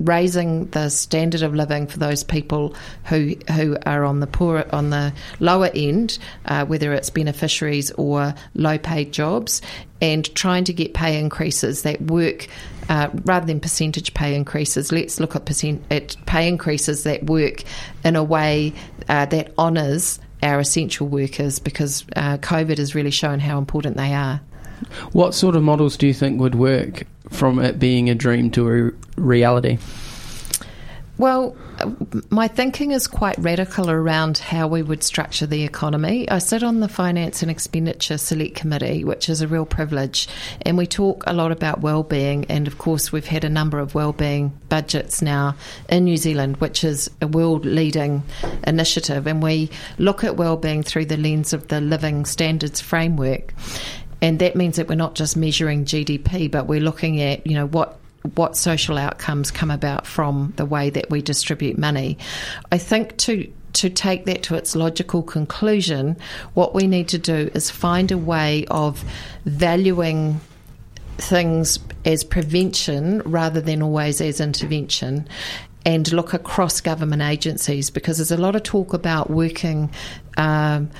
raising 0.00 0.66
the 0.66 0.90
standard 0.90 1.40
of 1.40 1.54
living 1.54 1.86
for 1.86 1.98
those 1.98 2.22
people 2.22 2.74
who 3.04 3.34
who 3.52 3.78
are 3.86 4.04
on 4.04 4.20
the 4.20 4.26
poor 4.26 4.66
on 4.70 4.90
the 4.90 5.14
lower 5.40 5.70
end, 5.74 6.18
uh, 6.44 6.66
whether 6.66 6.92
it's 6.92 7.08
beneficiaries 7.08 7.90
or 7.92 8.34
low 8.54 8.76
paid 8.76 9.12
jobs, 9.12 9.62
and 10.02 10.34
trying 10.34 10.64
to 10.64 10.74
get 10.74 10.92
pay 10.92 11.18
increases 11.18 11.82
that 11.82 12.02
work. 12.02 12.48
Uh, 12.88 13.10
rather 13.24 13.44
than 13.44 13.60
percentage 13.60 14.14
pay 14.14 14.34
increases, 14.34 14.90
let's 14.90 15.20
look 15.20 15.36
at 15.36 15.44
percent 15.44 15.82
at 15.90 16.16
pay 16.24 16.48
increases 16.48 17.02
that 17.02 17.24
work 17.26 17.62
in 18.02 18.16
a 18.16 18.24
way 18.24 18.72
uh, 19.08 19.26
that 19.26 19.52
honours 19.58 20.18
our 20.42 20.58
essential 20.60 21.06
workers, 21.06 21.58
because 21.58 22.04
uh, 22.16 22.38
COVID 22.38 22.78
has 22.78 22.94
really 22.94 23.10
shown 23.10 23.40
how 23.40 23.58
important 23.58 23.96
they 23.96 24.14
are. 24.14 24.40
What 25.12 25.34
sort 25.34 25.56
of 25.56 25.62
models 25.62 25.96
do 25.96 26.06
you 26.06 26.14
think 26.14 26.40
would 26.40 26.54
work 26.54 27.02
from 27.30 27.58
it 27.58 27.78
being 27.78 28.08
a 28.08 28.14
dream 28.14 28.50
to 28.52 28.70
a 28.70 29.20
reality? 29.20 29.78
Well, 31.18 31.56
my 32.30 32.48
thinking 32.48 32.92
is 32.92 33.06
quite 33.06 33.38
radical 33.38 33.90
around 33.90 34.38
how 34.38 34.68
we 34.68 34.82
would 34.82 35.02
structure 35.02 35.46
the 35.46 35.64
economy. 35.64 36.28
I 36.28 36.38
sit 36.38 36.62
on 36.62 36.80
the 36.80 36.88
Finance 36.88 37.42
and 37.42 37.50
Expenditure 37.50 38.18
Select 38.18 38.54
Committee, 38.54 39.04
which 39.04 39.28
is 39.28 39.40
a 39.40 39.48
real 39.48 39.66
privilege, 39.66 40.28
and 40.62 40.76
we 40.76 40.86
talk 40.86 41.24
a 41.26 41.32
lot 41.32 41.52
about 41.52 41.80
well-being. 41.80 42.46
And 42.46 42.66
of 42.66 42.78
course, 42.78 43.12
we've 43.12 43.26
had 43.26 43.44
a 43.44 43.48
number 43.48 43.78
of 43.78 43.94
well-being 43.94 44.58
budgets 44.68 45.22
now 45.22 45.56
in 45.88 46.04
New 46.04 46.16
Zealand, 46.16 46.56
which 46.58 46.84
is 46.84 47.10
a 47.20 47.26
world-leading 47.26 48.22
initiative. 48.66 49.26
And 49.26 49.42
we 49.42 49.70
look 49.98 50.24
at 50.24 50.36
well-being 50.36 50.82
through 50.82 51.06
the 51.06 51.16
lens 51.16 51.52
of 51.52 51.68
the 51.68 51.80
Living 51.80 52.24
Standards 52.24 52.80
Framework, 52.80 53.54
and 54.20 54.38
that 54.40 54.56
means 54.56 54.76
that 54.76 54.88
we're 54.88 54.96
not 54.96 55.14
just 55.14 55.36
measuring 55.36 55.84
GDP, 55.84 56.50
but 56.50 56.66
we're 56.66 56.80
looking 56.80 57.20
at 57.20 57.46
you 57.46 57.54
know 57.54 57.66
what 57.66 57.98
what 58.34 58.56
social 58.56 58.98
outcomes 58.98 59.50
come 59.50 59.70
about 59.70 60.06
from 60.06 60.52
the 60.56 60.64
way 60.64 60.90
that 60.90 61.10
we 61.10 61.22
distribute 61.22 61.78
money. 61.78 62.18
I 62.72 62.78
think 62.78 63.16
to 63.18 63.50
to 63.74 63.90
take 63.90 64.24
that 64.24 64.42
to 64.42 64.54
its 64.54 64.74
logical 64.74 65.22
conclusion, 65.22 66.16
what 66.54 66.74
we 66.74 66.86
need 66.86 67.06
to 67.08 67.18
do 67.18 67.50
is 67.54 67.70
find 67.70 68.10
a 68.10 68.18
way 68.18 68.64
of 68.70 69.04
valuing 69.44 70.40
things 71.18 71.78
as 72.04 72.24
prevention 72.24 73.20
rather 73.24 73.60
than 73.60 73.82
always 73.82 74.20
as 74.20 74.40
intervention 74.40 75.28
and 75.84 76.12
look 76.12 76.32
across 76.32 76.80
government 76.80 77.22
agencies 77.22 77.90
because 77.90 78.18
there's 78.18 78.30
a 78.30 78.36
lot 78.36 78.56
of 78.56 78.62
talk 78.62 78.94
about 78.94 79.30
working 79.30 79.90
um, 80.36 80.90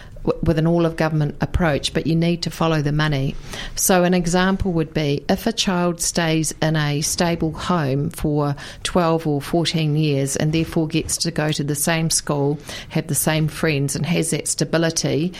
with 0.42 0.58
an 0.58 0.66
all 0.66 0.86
of 0.86 0.96
government 0.96 1.36
approach, 1.40 1.92
but 1.92 2.06
you 2.06 2.16
need 2.16 2.42
to 2.42 2.50
follow 2.50 2.82
the 2.82 2.92
money. 2.92 3.34
So, 3.74 4.04
an 4.04 4.14
example 4.14 4.72
would 4.72 4.94
be 4.94 5.24
if 5.28 5.46
a 5.46 5.52
child 5.52 6.00
stays 6.00 6.52
in 6.62 6.76
a 6.76 7.00
stable 7.00 7.52
home 7.52 8.10
for 8.10 8.54
12 8.82 9.26
or 9.26 9.40
14 9.40 9.96
years 9.96 10.36
and 10.36 10.52
therefore 10.52 10.86
gets 10.86 11.16
to 11.18 11.30
go 11.30 11.52
to 11.52 11.64
the 11.64 11.74
same 11.74 12.10
school, 12.10 12.58
have 12.90 13.06
the 13.06 13.14
same 13.14 13.48
friends, 13.48 13.96
and 13.96 14.06
has 14.06 14.30
that 14.30 14.48
stability 14.48 15.32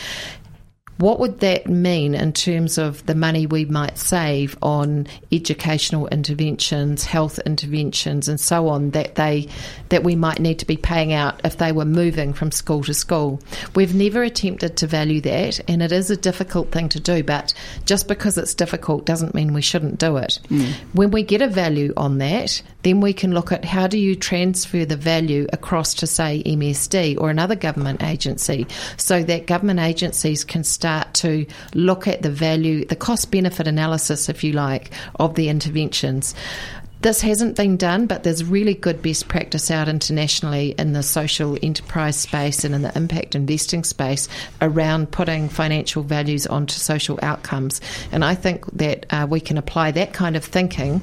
what 0.98 1.20
would 1.20 1.38
that 1.40 1.68
mean 1.68 2.14
in 2.14 2.32
terms 2.32 2.76
of 2.76 3.06
the 3.06 3.14
money 3.14 3.46
we 3.46 3.64
might 3.64 3.96
save 3.98 4.58
on 4.60 5.06
educational 5.30 6.08
interventions, 6.08 7.04
health 7.04 7.38
interventions, 7.46 8.28
and 8.28 8.40
so 8.40 8.68
on 8.68 8.90
that 8.90 9.14
they 9.14 9.48
that 9.90 10.02
we 10.02 10.16
might 10.16 10.40
need 10.40 10.58
to 10.58 10.66
be 10.66 10.76
paying 10.76 11.12
out 11.12 11.40
if 11.44 11.56
they 11.56 11.70
were 11.70 11.84
moving 11.84 12.32
from 12.32 12.50
school 12.50 12.82
to 12.82 12.92
school? 12.92 13.40
We've 13.76 13.94
never 13.94 14.24
attempted 14.24 14.76
to 14.78 14.88
value 14.88 15.20
that, 15.20 15.60
and 15.68 15.82
it 15.82 15.92
is 15.92 16.10
a 16.10 16.16
difficult 16.16 16.72
thing 16.72 16.88
to 16.90 17.00
do. 17.00 17.22
But 17.22 17.54
just 17.84 18.08
because 18.08 18.36
it's 18.36 18.54
difficult 18.54 19.06
doesn't 19.06 19.34
mean 19.34 19.54
we 19.54 19.62
shouldn't 19.62 19.98
do 19.98 20.16
it. 20.16 20.40
Mm. 20.48 20.72
When 20.94 21.12
we 21.12 21.22
get 21.22 21.42
a 21.42 21.48
value 21.48 21.92
on 21.96 22.18
that, 22.18 22.60
then 22.82 23.00
we 23.00 23.12
can 23.12 23.32
look 23.32 23.52
at 23.52 23.64
how 23.64 23.86
do 23.86 23.98
you 23.98 24.16
transfer 24.16 24.84
the 24.84 24.96
value 24.96 25.46
across 25.52 25.94
to 25.94 26.08
say 26.08 26.42
MSD 26.44 27.20
or 27.20 27.30
another 27.30 27.54
government 27.54 28.02
agency 28.02 28.66
so 28.96 29.22
that 29.22 29.46
government 29.46 29.78
agencies 29.78 30.44
can 30.44 30.64
start 30.64 30.87
to 31.14 31.46
look 31.74 32.06
at 32.06 32.22
the 32.22 32.30
value, 32.30 32.84
the 32.84 32.96
cost 32.96 33.30
benefit 33.30 33.66
analysis, 33.66 34.28
if 34.28 34.44
you 34.44 34.52
like, 34.52 34.90
of 35.18 35.34
the 35.34 35.48
interventions. 35.48 36.34
This 37.00 37.20
hasn't 37.20 37.56
been 37.56 37.76
done, 37.76 38.06
but 38.06 38.24
there's 38.24 38.44
really 38.44 38.74
good 38.74 39.02
best 39.02 39.28
practice 39.28 39.70
out 39.70 39.88
internationally 39.88 40.74
in 40.76 40.94
the 40.94 41.04
social 41.04 41.56
enterprise 41.62 42.16
space 42.16 42.64
and 42.64 42.74
in 42.74 42.82
the 42.82 42.96
impact 42.96 43.36
investing 43.36 43.84
space 43.84 44.28
around 44.60 45.12
putting 45.12 45.48
financial 45.48 46.02
values 46.02 46.48
onto 46.48 46.74
social 46.74 47.16
outcomes. 47.22 47.80
And 48.10 48.24
I 48.24 48.34
think 48.34 48.66
that 48.72 49.06
uh, 49.10 49.28
we 49.30 49.38
can 49.38 49.58
apply 49.58 49.92
that 49.92 50.12
kind 50.12 50.34
of 50.34 50.44
thinking 50.44 51.00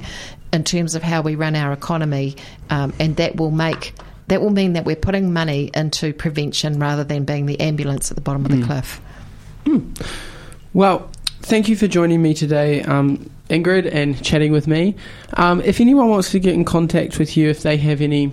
in 0.52 0.64
terms 0.64 0.94
of 0.94 1.02
how 1.02 1.22
we 1.22 1.34
run 1.34 1.56
our 1.56 1.72
economy, 1.72 2.36
um, 2.68 2.92
and 3.00 3.16
that 3.16 3.36
will 3.36 3.50
make 3.50 3.94
that 4.28 4.40
will 4.40 4.50
mean 4.50 4.72
that 4.74 4.84
we're 4.84 4.96
putting 4.96 5.32
money 5.32 5.70
into 5.72 6.12
prevention 6.12 6.78
rather 6.78 7.04
than 7.04 7.24
being 7.24 7.46
the 7.46 7.60
ambulance 7.60 8.10
at 8.10 8.16
the 8.16 8.20
bottom 8.20 8.44
of 8.44 8.50
the 8.50 8.66
cliff. 8.66 9.00
Well, 10.72 11.10
thank 11.40 11.68
you 11.68 11.76
for 11.76 11.86
joining 11.86 12.22
me 12.22 12.34
today, 12.34 12.82
um, 12.82 13.30
Ingrid, 13.48 13.92
and 13.92 14.22
chatting 14.22 14.52
with 14.52 14.66
me. 14.66 14.94
Um, 15.34 15.60
if 15.62 15.80
anyone 15.80 16.08
wants 16.08 16.30
to 16.32 16.40
get 16.40 16.54
in 16.54 16.64
contact 16.64 17.18
with 17.18 17.36
you, 17.36 17.48
if 17.48 17.62
they 17.62 17.76
have 17.78 18.00
any 18.00 18.32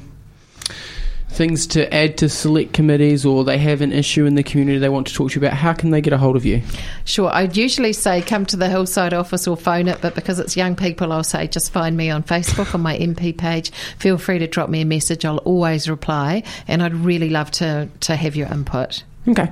things 1.33 1.65
to 1.65 1.91
add 1.93 2.17
to 2.19 2.29
select 2.29 2.73
committees 2.73 3.25
or 3.25 3.43
they 3.43 3.57
have 3.57 3.81
an 3.81 3.91
issue 3.91 4.25
in 4.25 4.35
the 4.35 4.43
community 4.43 4.77
they 4.77 4.89
want 4.89 5.07
to 5.07 5.13
talk 5.13 5.31
to 5.31 5.39
you 5.39 5.45
about, 5.45 5.57
how 5.57 5.73
can 5.73 5.89
they 5.89 5.99
get 5.99 6.13
a 6.13 6.17
hold 6.17 6.35
of 6.35 6.45
you? 6.45 6.61
Sure, 7.05 7.33
I'd 7.33 7.57
usually 7.57 7.93
say 7.93 8.21
come 8.21 8.45
to 8.47 8.57
the 8.57 8.69
Hillside 8.69 9.13
office 9.13 9.47
or 9.47 9.57
phone 9.57 9.87
it, 9.87 9.99
but 10.01 10.15
because 10.15 10.39
it's 10.39 10.55
young 10.55 10.75
people, 10.75 11.11
I'll 11.11 11.23
say 11.23 11.47
just 11.47 11.71
find 11.71 11.97
me 11.97 12.09
on 12.09 12.23
Facebook 12.23 12.73
on 12.75 12.81
my 12.81 12.97
MP 12.97 13.35
page. 13.35 13.71
Feel 13.97 14.17
free 14.17 14.39
to 14.39 14.47
drop 14.47 14.69
me 14.69 14.81
a 14.81 14.85
message, 14.85 15.25
I'll 15.25 15.37
always 15.39 15.89
reply, 15.89 16.43
and 16.67 16.83
I'd 16.83 16.93
really 16.93 17.29
love 17.29 17.49
to, 17.51 17.89
to 18.01 18.15
have 18.15 18.35
your 18.35 18.47
input. 18.47 19.03
Okay. 19.27 19.49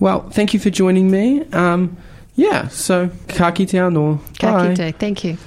Well, 0.00 0.28
thank 0.30 0.54
you 0.54 0.60
for 0.60 0.70
joining 0.70 1.10
me. 1.10 1.44
Um, 1.52 1.96
yeah, 2.34 2.68
so 2.68 3.10
ka 3.28 3.50
kite 3.52 3.78
anō. 3.78 4.18
Ka 4.38 4.74
Bye. 4.74 4.92
Thank 4.92 5.24
you. 5.24 5.38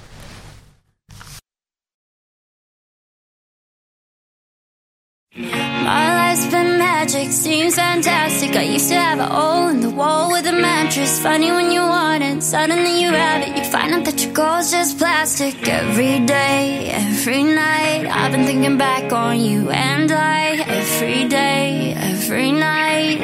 Magic, 7.00 7.32
seems 7.32 7.76
fantastic. 7.76 8.56
I 8.56 8.64
used 8.76 8.90
to 8.90 8.96
have 8.96 9.20
a 9.20 9.30
hole 9.38 9.68
in 9.68 9.82
the 9.82 9.90
wall 10.00 10.32
with 10.32 10.46
a 10.48 10.52
mattress. 10.52 11.22
Funny 11.22 11.52
when 11.52 11.72
you 11.72 11.82
want 11.82 12.24
it, 12.24 12.42
suddenly 12.42 12.94
you 13.02 13.10
have 13.10 13.42
it. 13.46 13.52
You 13.58 13.66
find 13.76 13.94
out 13.94 14.04
that 14.06 14.18
your 14.24 14.34
goal's 14.34 14.72
just 14.72 14.98
plastic. 14.98 15.56
Every 15.68 16.16
day, 16.26 16.90
every 17.06 17.44
night, 17.44 18.06
I've 18.20 18.32
been 18.32 18.46
thinking 18.50 18.78
back 18.78 19.14
on 19.14 19.40
you 19.40 19.70
and 19.70 20.12
I. 20.12 20.44
Every 20.82 21.28
day, 21.28 21.94
every 22.12 22.52
night, 22.52 23.20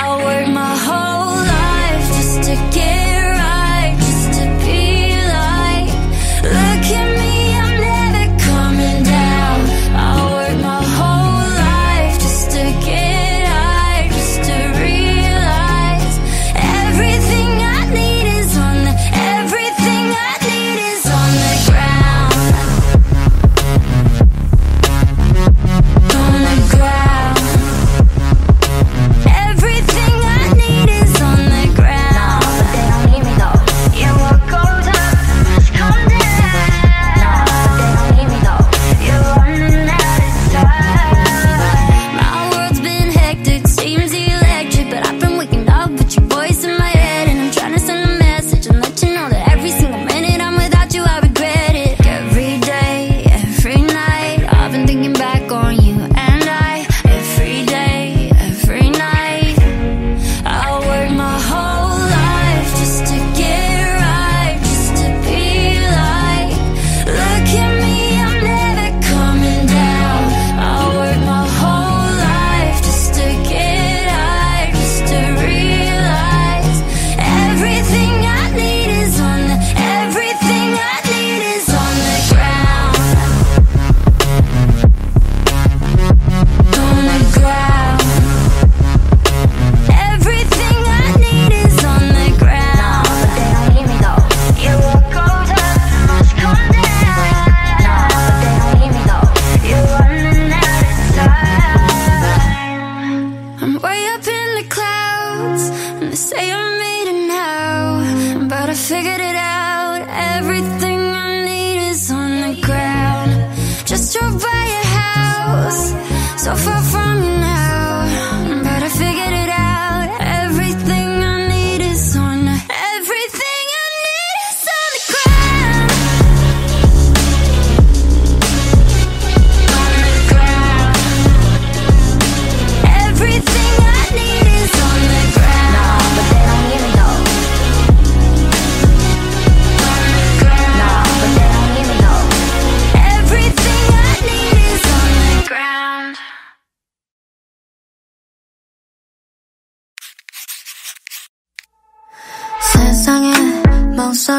I 0.00 0.04
work 0.26 0.48
my 0.62 0.74
whole 0.86 1.40
life 1.58 2.04
just 2.16 2.36
to 2.48 2.54
get 2.78 3.11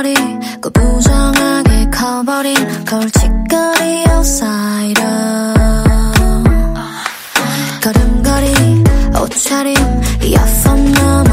망설이 0.04 0.14
그 0.60 0.70
부정하게 0.70 1.90
커버린 1.90 2.56
걸칫거리 2.86 4.04
outsider. 4.10 5.54
걸음걸이 7.82 8.84
옷차림 9.22 9.76
이어폰 10.24 10.92
넘어 10.92 11.33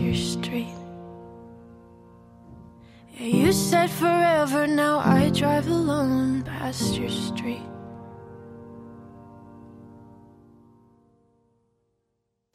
your 0.00 0.14
street. 0.14 0.68
Yeah, 3.14 3.26
you 3.26 3.52
said 3.52 3.90
forever, 3.90 4.66
now 4.66 4.98
I 4.98 5.30
drive 5.30 5.66
alone 5.68 6.42
past 6.42 6.96
your 6.96 7.10
street. 7.10 7.62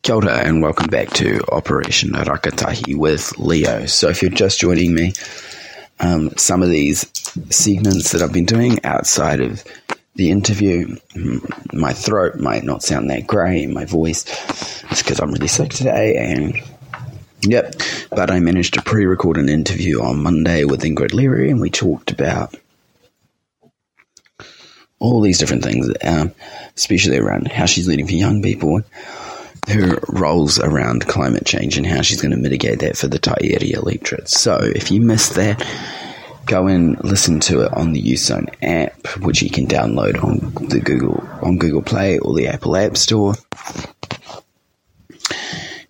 Kia 0.04 0.16
ora 0.16 0.40
and 0.40 0.62
welcome 0.62 0.88
back 0.88 1.10
to 1.12 1.40
Operation 1.52 2.12
Rakatahi 2.12 2.96
with 2.96 3.38
Leo. 3.38 3.86
So, 3.86 4.10
if 4.10 4.22
you're 4.22 4.32
just 4.32 4.60
joining 4.60 4.94
me, 4.94 5.14
um, 6.00 6.36
some 6.36 6.62
of 6.62 6.70
these 6.70 7.10
segments 7.50 8.12
that 8.12 8.22
I've 8.22 8.34
been 8.34 8.46
doing 8.46 8.84
outside 8.84 9.40
of 9.40 9.64
the 10.16 10.30
interview, 10.30 10.96
my 11.74 11.94
throat 11.94 12.36
might 12.36 12.64
not 12.64 12.84
sound 12.84 13.10
that 13.10 13.26
great, 13.28 13.68
my 13.70 13.86
voice, 13.86 14.26
it's 14.92 15.02
because 15.02 15.20
I'm 15.20 15.32
really 15.32 15.48
sick 15.48 15.72
today, 15.72 16.18
and 16.18 16.62
yep, 17.46 17.76
but 18.10 18.32
I 18.32 18.40
managed 18.40 18.76
to 18.76 18.82
pre 18.82 19.06
record 19.06 19.38
an 19.38 19.50
interview 19.50 20.02
on 20.02 20.24
Monday 20.24 20.64
with 20.64 20.84
Ingrid 20.84 21.14
Leary, 21.14 21.50
and 21.50 21.62
we 21.62 21.70
talked 21.70 22.12
about 22.12 22.56
all 25.00 25.22
these 25.22 25.40
different 25.40 25.64
things, 25.64 25.90
um, 26.04 26.34
especially 26.76 27.18
around 27.18 27.52
how 27.52 27.66
she's 27.66 27.88
leading 27.88 28.08
for 28.08 28.14
young 28.14 28.42
people 28.42 28.82
her 29.68 30.00
roles 30.10 30.60
around 30.60 31.08
climate 31.08 31.46
change 31.46 31.78
and 31.78 31.86
how 31.86 32.02
she's 32.02 32.22
going 32.22 32.32
to 32.32 32.38
mitigate 32.38 32.80
that 32.80 32.98
for 32.98 33.08
the 33.08 33.20
Taieri 33.20 33.74
electorate. 33.74 34.28
So 34.28 34.58
if 34.58 34.92
you 34.92 35.02
missed 35.02 35.36
that, 35.36 35.66
go 36.46 36.68
and 36.68 37.02
listen 37.04 37.40
to 37.42 37.62
it 37.62 37.74
on 37.74 37.94
the 37.94 38.00
Youth 38.00 38.30
app, 38.62 39.08
which 39.20 39.42
you 39.42 39.50
can 39.50 39.68
download 39.68 40.22
on 40.24 40.68
the 40.68 40.80
Google 40.80 41.24
on 41.42 41.58
Google 41.58 41.82
Play 41.82 42.20
or 42.20 42.36
the 42.36 42.48
Apple 42.48 42.76
App 42.76 42.98
Store. 42.98 43.36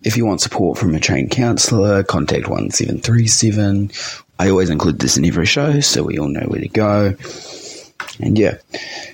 If 0.04 0.16
you 0.16 0.26
want 0.26 0.42
support 0.42 0.78
from 0.78 0.94
a 0.94 1.00
trained 1.00 1.30
counsellor, 1.30 2.04
contact 2.04 2.46
one 2.46 2.70
seven 2.70 3.00
three 3.00 3.26
seven. 3.26 3.90
I 4.38 4.50
always 4.50 4.70
include 4.70 4.98
this 4.98 5.16
in 5.16 5.24
every 5.24 5.46
show, 5.46 5.80
so 5.80 6.02
we 6.02 6.18
all 6.18 6.28
know 6.28 6.46
where 6.46 6.60
to 6.60 6.68
go. 6.68 7.14
And 8.20 8.38
yeah, 8.38 8.58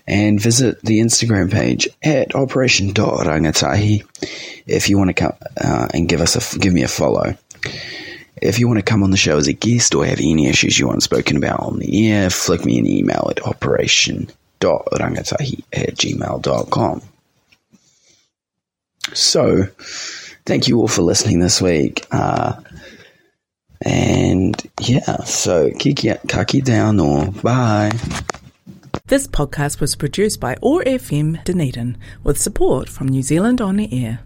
and 0.06 0.40
visit 0.40 0.80
the 0.82 1.00
Instagram 1.00 1.50
page 1.50 1.88
at 2.02 2.34
operation.rangatahi 2.34 4.04
if 4.66 4.88
you 4.88 4.98
want 4.98 5.08
to 5.08 5.14
come 5.14 5.32
uh, 5.62 5.88
and 5.94 6.08
give 6.08 6.20
us 6.20 6.54
a 6.54 6.58
give 6.58 6.72
me 6.72 6.82
a 6.82 6.88
follow. 6.88 7.36
If 8.42 8.58
you 8.58 8.66
want 8.66 8.78
to 8.78 8.84
come 8.84 9.02
on 9.02 9.10
the 9.10 9.16
show 9.16 9.36
as 9.36 9.48
a 9.48 9.52
guest 9.52 9.94
or 9.94 10.06
have 10.06 10.18
any 10.18 10.48
issues 10.48 10.78
you 10.78 10.86
want 10.86 11.02
spoken 11.02 11.36
about 11.36 11.60
on 11.60 11.78
the 11.78 12.10
air, 12.10 12.30
flick 12.30 12.64
me 12.64 12.78
an 12.78 12.86
email 12.86 13.28
at 13.30 13.46
operation.rangatahi 13.46 15.62
at 15.72 15.94
gmail.com. 15.94 17.02
So, 19.12 19.66
thank 20.50 20.66
you 20.66 20.80
all 20.80 20.88
for 20.88 21.02
listening 21.02 21.38
this 21.38 21.62
week. 21.62 22.04
Uh, 22.10 22.60
and 23.82 24.60
yeah, 24.80 25.22
so 25.22 25.70
kiki 25.78 26.12
kaki 26.26 26.60
down 26.60 26.98
or 26.98 27.26
bye. 27.30 27.92
This 29.06 29.28
podcast 29.28 29.80
was 29.80 29.94
produced 29.94 30.40
by 30.40 30.56
OAR 30.60 30.82
FM 30.82 31.44
Dunedin 31.44 31.96
with 32.24 32.36
support 32.36 32.88
from 32.88 33.06
New 33.06 33.22
Zealand 33.22 33.60
On 33.60 33.76
the 33.76 34.04
Air. 34.04 34.20